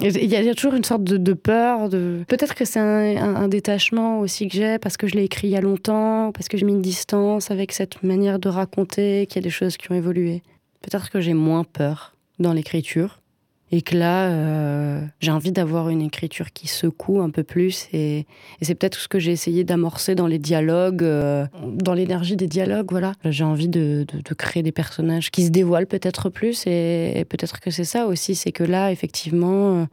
Il 0.00 0.24
y, 0.24 0.36
a 0.36 0.54
toujours 0.54 0.74
une 0.74 0.82
sorte 0.82 1.04
de, 1.04 1.32
peur. 1.32 1.88
De... 1.88 2.24
Peut-être 2.26 2.56
que 2.56 2.64
c'est 2.64 2.80
un, 2.80 3.46
détachement 3.46 4.18
aussi 4.18 4.48
que 4.48 4.54
j'ai 4.54 4.78
parce 4.78 4.96
que 4.96 5.06
je 5.06 5.14
l'ai 5.14 5.24
écrit 5.24 5.46
il 5.48 5.52
y 5.52 5.56
a 5.56 5.60
longtemps, 5.60 6.32
parce 6.32 6.48
que 6.48 6.56
j'ai 6.56 6.66
mis 6.66 6.72
une 6.72 6.82
distance 6.82 7.52
avec 7.52 7.70
cette 7.70 8.02
manière 8.02 8.40
de 8.40 8.48
raconter, 8.48 9.26
qu'il 9.26 9.40
y 9.40 9.42
a 9.42 9.46
des 9.46 9.50
choses 9.50 9.76
qui 9.76 9.92
ont 9.92 9.94
évolué. 9.94 10.42
Peut-être 10.80 11.10
que 11.10 11.20
j'ai 11.20 11.34
moins 11.34 11.62
peur 11.62 12.14
dans 12.40 12.52
l'écriture 12.52 13.21
et 13.74 13.80
que 13.80 13.96
là, 13.96 14.28
euh, 14.28 15.00
j'ai 15.20 15.30
envie 15.30 15.50
d'avoir 15.50 15.88
une 15.88 16.02
écriture 16.02 16.52
qui 16.52 16.68
secoue 16.68 17.22
un 17.22 17.30
peu 17.30 17.42
plus. 17.42 17.88
Et, 17.94 18.26
c'est 18.60 18.74
peut-être 18.74 18.98
ce 18.98 19.08
que 19.08 19.18
j'ai 19.18 19.32
essayé 19.32 19.64
d'amorcer 19.64 20.14
dans 20.14 20.26
les 20.26 20.38
dialogues, 20.38 21.02
euh, 21.02 21.46
dans 21.64 21.94
l'énergie 21.94 22.36
des 22.36 22.48
dialogues. 22.48 22.88
Voilà, 22.90 23.14
j'ai 23.24 23.44
envie 23.44 23.68
de, 23.68 24.04
créer 24.36 24.62
des 24.62 24.72
personnages 24.72 25.30
qui 25.30 25.46
se 25.46 25.50
dévoilent 25.50 25.86
peut-être 25.86 26.28
plus. 26.28 26.66
Et, 26.66 27.24
peut-être 27.30 27.60
que 27.60 27.70
c'est 27.70 27.84
ça 27.84 28.06
aussi, 28.06 28.34
c'est 28.34 28.52
que 28.52 28.62
là, 28.62 28.92
effectivement, 28.92 29.80
euh, 29.80 29.84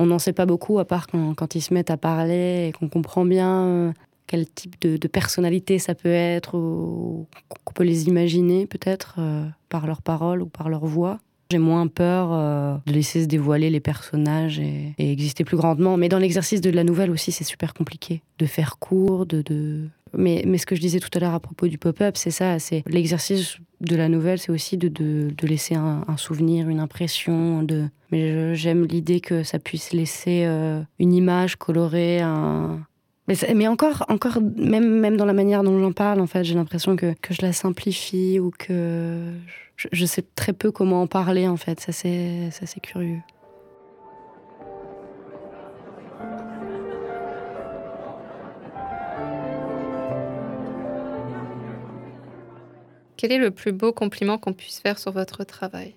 on 0.00 0.06
n'en 0.06 0.18
sait 0.18 0.32
pas 0.32 0.44
beaucoup 0.44 0.80
à 0.80 0.84
part 0.84 1.06
quand, 1.06 1.54
ils 1.54 1.62
se 1.62 1.72
mettent 1.72 1.92
à 1.92 1.96
parler 1.96 2.66
et 2.68 2.72
qu'on 2.72 2.88
comprend 2.88 3.24
bien 3.24 3.94
quel 4.26 4.46
type 4.50 4.80
de, 4.80 5.06
personnalité 5.06 5.78
ça 5.78 5.94
peut 5.94 6.08
être, 6.08 6.56
ou 6.58 7.28
qu'on 7.64 7.72
peut 7.72 7.84
les 7.84 8.08
imaginer 8.08 8.66
peut-être 8.66 9.20
par 9.68 9.86
leurs 9.86 10.02
paroles 10.02 10.42
ou 10.42 10.46
par 10.46 10.68
leur 10.68 10.84
voix. 10.84 11.20
J'ai 11.50 11.58
moins 11.58 11.86
peur 11.86 12.28
euh, 12.32 12.76
de 12.86 12.92
laisser 12.92 13.22
se 13.22 13.26
dévoiler 13.26 13.70
les 13.70 13.80
personnages 13.80 14.58
et, 14.58 14.92
exister 14.98 15.44
plus 15.44 15.56
grandement. 15.56 15.96
Mais 15.96 16.10
dans 16.10 16.18
l'exercice 16.18 16.60
de 16.60 16.68
la 16.68 16.84
nouvelle 16.84 17.10
aussi, 17.10 17.32
c'est 17.32 17.44
super 17.44 17.72
compliqué 17.72 18.22
de 18.38 18.44
faire 18.44 18.78
court, 18.78 19.24
de. 19.24 19.88
Mais, 20.14 20.44
ce 20.58 20.66
que 20.66 20.74
je 20.74 20.80
disais 20.80 21.00
tout 21.00 21.08
à 21.14 21.20
l'heure 21.20 21.34
à 21.34 21.40
propos 21.40 21.66
du 21.66 21.78
pop-up, 21.78 22.16
c'est 22.18 22.30
ça, 22.30 22.58
c'est 22.58 22.82
l'exercice 22.86 23.58
de 23.80 23.96
la 23.96 24.08
nouvelle, 24.08 24.38
c'est 24.38 24.52
aussi 24.52 24.76
de 24.76 25.46
laisser 25.46 25.74
un, 25.74 26.16
souvenir, 26.18 26.68
une 26.68 26.80
impression. 26.80 27.62
De... 27.62 27.88
Mais 28.10 28.54
j'aime 28.54 28.84
l'idée 28.84 29.20
que 29.20 29.42
ça 29.42 29.58
puisse 29.58 29.92
laisser 29.92 30.44
euh, 30.44 30.82
une 30.98 31.14
image 31.14 31.56
colorée, 31.56 32.20
un... 32.20 32.80
Mais, 33.28 33.68
encore, 33.68 34.06
encore 34.08 34.38
même, 34.56 35.18
dans 35.18 35.26
la 35.26 35.34
manière 35.34 35.62
dont 35.62 35.78
j'en 35.78 35.92
parle, 35.92 36.20
en 36.20 36.26
fait, 36.26 36.44
j'ai 36.44 36.54
l'impression 36.54 36.96
que, 36.96 37.12
que 37.20 37.34
je 37.34 37.42
la 37.42 37.52
simplifie 37.52 38.40
ou 38.40 38.50
que 38.50 39.34
je, 39.76 40.06
sais 40.06 40.24
très 40.34 40.54
peu 40.54 40.72
comment 40.72 41.02
en 41.02 41.06
parler 41.06 41.46
en 41.46 41.58
fait. 41.58 41.78
Ça 41.78 41.92
c'est, 41.92 42.50
ça 42.50 42.64
c'est 42.64 42.80
curieux. 42.80 43.20
Quel 53.18 53.32
est 53.32 53.38
le 53.38 53.50
plus 53.50 53.72
beau 53.72 53.92
compliment 53.92 54.38
qu'on 54.38 54.54
puisse 54.54 54.78
faire 54.78 54.98
sur 54.98 55.12
votre 55.12 55.44
travail? 55.44 55.94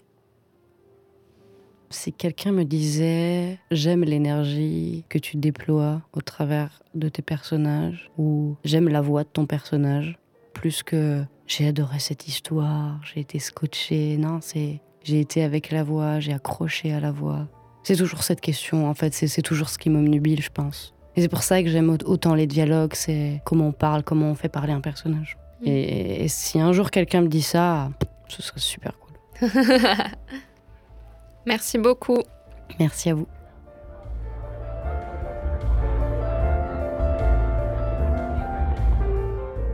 Si 1.91 2.13
quelqu'un 2.13 2.51
me 2.51 2.63
disait 2.63 3.60
j'aime 3.69 4.04
l'énergie 4.04 5.06
que 5.10 5.17
tu 5.17 5.38
déploies 5.38 6.01
au 6.13 6.21
travers 6.21 6.82
de 6.95 7.10
tes 7.10 7.21
personnages 7.21 8.10
ou 8.17 8.56
j'aime 8.63 8.88
la 8.88 9.01
voix 9.01 9.23
de 9.23 9.30
ton 9.30 9.45
personnage 9.45 10.17
plus 10.54 10.84
que 10.84 11.23
j'ai 11.47 11.67
adoré 11.67 11.99
cette 11.99 12.27
histoire, 12.27 12.99
j'ai 13.04 13.19
été 13.19 13.39
scotché. 13.39 14.17
Non, 14.17 14.39
c'est 14.41 14.80
j'ai 15.04 15.19
été 15.19 15.43
avec 15.43 15.71
la 15.71 15.84
voix, 15.84 16.19
j'ai 16.19 16.34
accroché 16.34 16.93
à 16.93 16.99
la 16.99 17.12
voix. 17.12 17.47
C'est 17.84 17.95
toujours 17.95 18.23
cette 18.23 18.41
question, 18.41 18.88
en 18.88 18.93
fait, 18.93 19.13
c'est 19.13 19.41
toujours 19.41 19.69
ce 19.69 19.77
qui 19.77 19.89
m'omnubile, 19.89 20.41
je 20.41 20.51
pense. 20.51 20.93
Et 21.15 21.21
c'est 21.21 21.27
pour 21.27 21.43
ça 21.43 21.62
que 21.63 21.69
j'aime 21.69 21.89
autant 21.89 22.36
les 22.36 22.47
dialogues, 22.47 22.93
c'est 22.93 23.41
comment 23.43 23.67
on 23.67 23.71
parle, 23.71 24.04
comment 24.04 24.30
on 24.30 24.36
fait 24.36 24.49
parler 24.49 24.71
un 24.71 24.82
personnage. 24.82 25.38
Mm. 25.62 25.67
Et, 25.67 26.23
et, 26.23 26.27
si 26.27 26.60
un 26.60 26.71
jour 26.71 26.91
quelqu'un 26.91 27.21
me 27.21 27.27
dit 27.27 27.41
ça, 27.41 27.89
ce 28.27 28.41
serait 28.41 28.60
super 28.60 28.93
cool. 28.99 29.49
Merci 31.45 31.77
beaucoup. 31.77 32.19
Merci 32.80 33.10
à 33.10 33.15
vous. 33.15 33.27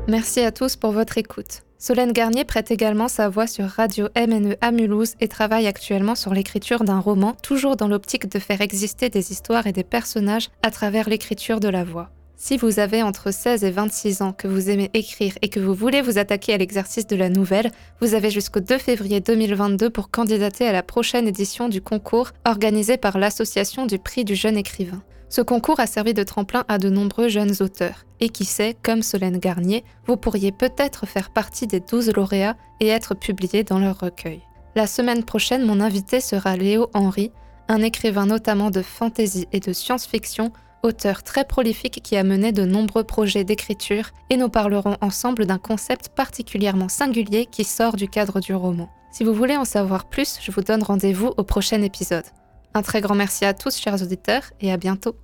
Merci 0.08 0.39
à 0.39 0.51
tous 0.51 0.77
pour 0.77 0.91
votre 0.91 1.17
écoute. 1.17 1.63
Solène 1.80 2.13
Garnier 2.13 2.43
prête 2.43 2.71
également 2.71 3.08
sa 3.08 3.30
voix 3.30 3.45
sur 3.45 3.65
Radio 3.65 4.08
MNE 4.15 4.56
à 4.62 4.71
Mulhouse 4.71 5.13
et 5.19 5.27
travaille 5.27 5.67
actuellement 5.67 6.15
sur 6.15 6.34
l'écriture 6.34 6.84
d'un 6.84 6.99
roman, 6.99 7.36
toujours 7.43 7.75
dans 7.75 7.88
l'optique 7.88 8.27
de 8.27 8.39
faire 8.39 8.62
exister 8.62 9.10
des 9.10 9.32
histoires 9.32 9.67
et 9.67 9.73
des 9.73 9.84
personnages 9.84 10.49
à 10.63 10.71
travers 10.71 11.08
l'écriture 11.08 11.60
de 11.60 11.67
la 11.67 11.84
voix. 11.84 12.10
Si 12.39 12.56
vous 12.56 12.78
avez 12.78 13.02
entre 13.02 13.32
16 13.32 13.63
et 13.63 13.71
26 13.71 14.21
ans, 14.21 14.32
que 14.32 14.47
vous 14.47 14.69
aimez 14.69 14.91
écrire 14.93 15.34
et 15.41 15.50
que 15.50 15.60
vous 15.60 15.73
voulez 15.73 16.04
vous 16.04 16.19
attaquer 16.19 16.54
à 16.54 16.58
l'exercice 16.58 17.08
de 17.08 17.15
la 17.15 17.30
nouvelle, 17.30 17.71
vous 18.00 18.13
avez 18.13 18.30
jusqu'au 18.30 18.60
2 18.60 18.78
février 18.78 19.21
2022 19.21 19.89
pour 19.89 20.12
candidater 20.12 20.67
à 20.67 20.71
la 20.71 20.84
prochaine 20.84 21.28
édition 21.28 21.67
du 21.67 21.82
concours 21.82 22.30
organisé 22.45 22.97
par 22.97 23.17
l'Association 23.17 23.88
du 23.88 23.97
prix 23.97 24.23
du 24.23 24.36
jeune 24.36 24.56
écrivain. 24.56 25.02
Ce 25.30 25.41
concours 25.41 25.80
a 25.80 25.88
servi 25.88 26.13
de 26.13 26.21
tremplin 26.21 26.63
à 26.67 26.78
de 26.78 26.91
nombreux 26.91 27.28
jeunes 27.28 27.56
auteurs. 27.60 28.06
Et 28.19 28.30
qui 28.30 28.45
sait, 28.45 28.78
comme 28.84 29.02
Solène 29.02 29.39
Garnier, 29.39 29.84
vous 30.06 30.15
pourriez 30.15 30.52
peut-être 30.52 31.08
faire 31.08 31.32
partie 31.32 31.65
des 31.65 31.80
12 31.80 32.12
lauréats 32.13 32.56
et 32.80 32.88
être 32.88 33.15
publié 33.15 33.63
dans 33.63 33.80
leur 33.80 34.00
recueil. 34.00 34.43
La 34.76 34.86
semaine 34.86 35.23
prochaine, 35.23 35.65
mon 35.65 35.82
invité 35.82 36.21
sera 36.21 36.56
Léo 36.56 36.91
Henry, 36.93 37.32
un 37.67 37.82
écrivain 37.82 38.28
notamment 38.28 38.69
de 38.69 38.84
fantasy 38.84 39.47
et 39.52 39.60
de 39.60 39.73
science-fiction, 39.73 40.52
auteur 40.88 41.23
très 41.23 41.45
prolifique 41.45 42.02
qui 42.04 42.17
a 42.17 42.23
mené 42.23 42.52
de 42.52 42.65
nombreux 42.65 43.04
projets 43.04 43.43
d'écriture, 43.43 44.12
et 44.30 44.38
nous 44.38 44.50
parlerons 44.50 44.97
ensemble 45.02 45.45
d'un 45.45 45.60
concept 45.60 46.10
particulièrement 46.10 46.89
singulier 46.89 47.45
qui 47.45 47.63
sort 47.63 47.95
du 47.95 48.08
cadre 48.08 48.39
du 48.39 48.56
roman. 48.56 48.89
Si 49.12 49.23
vous 49.23 49.34
voulez 49.34 49.58
en 49.58 49.65
savoir 49.65 50.10
plus, 50.10 50.39
je 50.41 50.52
vous 50.52 50.62
donne 50.62 50.84
rendez-vous 50.84 51.34
au 51.38 51.43
prochain 51.43 51.82
épisode. 51.82 52.26
Un 52.73 52.82
très 52.82 53.02
grand 53.02 53.15
merci 53.15 53.45
à 53.45 53.54
tous, 53.54 53.78
chers 53.78 54.02
auditeurs, 54.02 54.52
et 54.62 54.71
à 54.71 54.78
bientôt. 54.78 55.15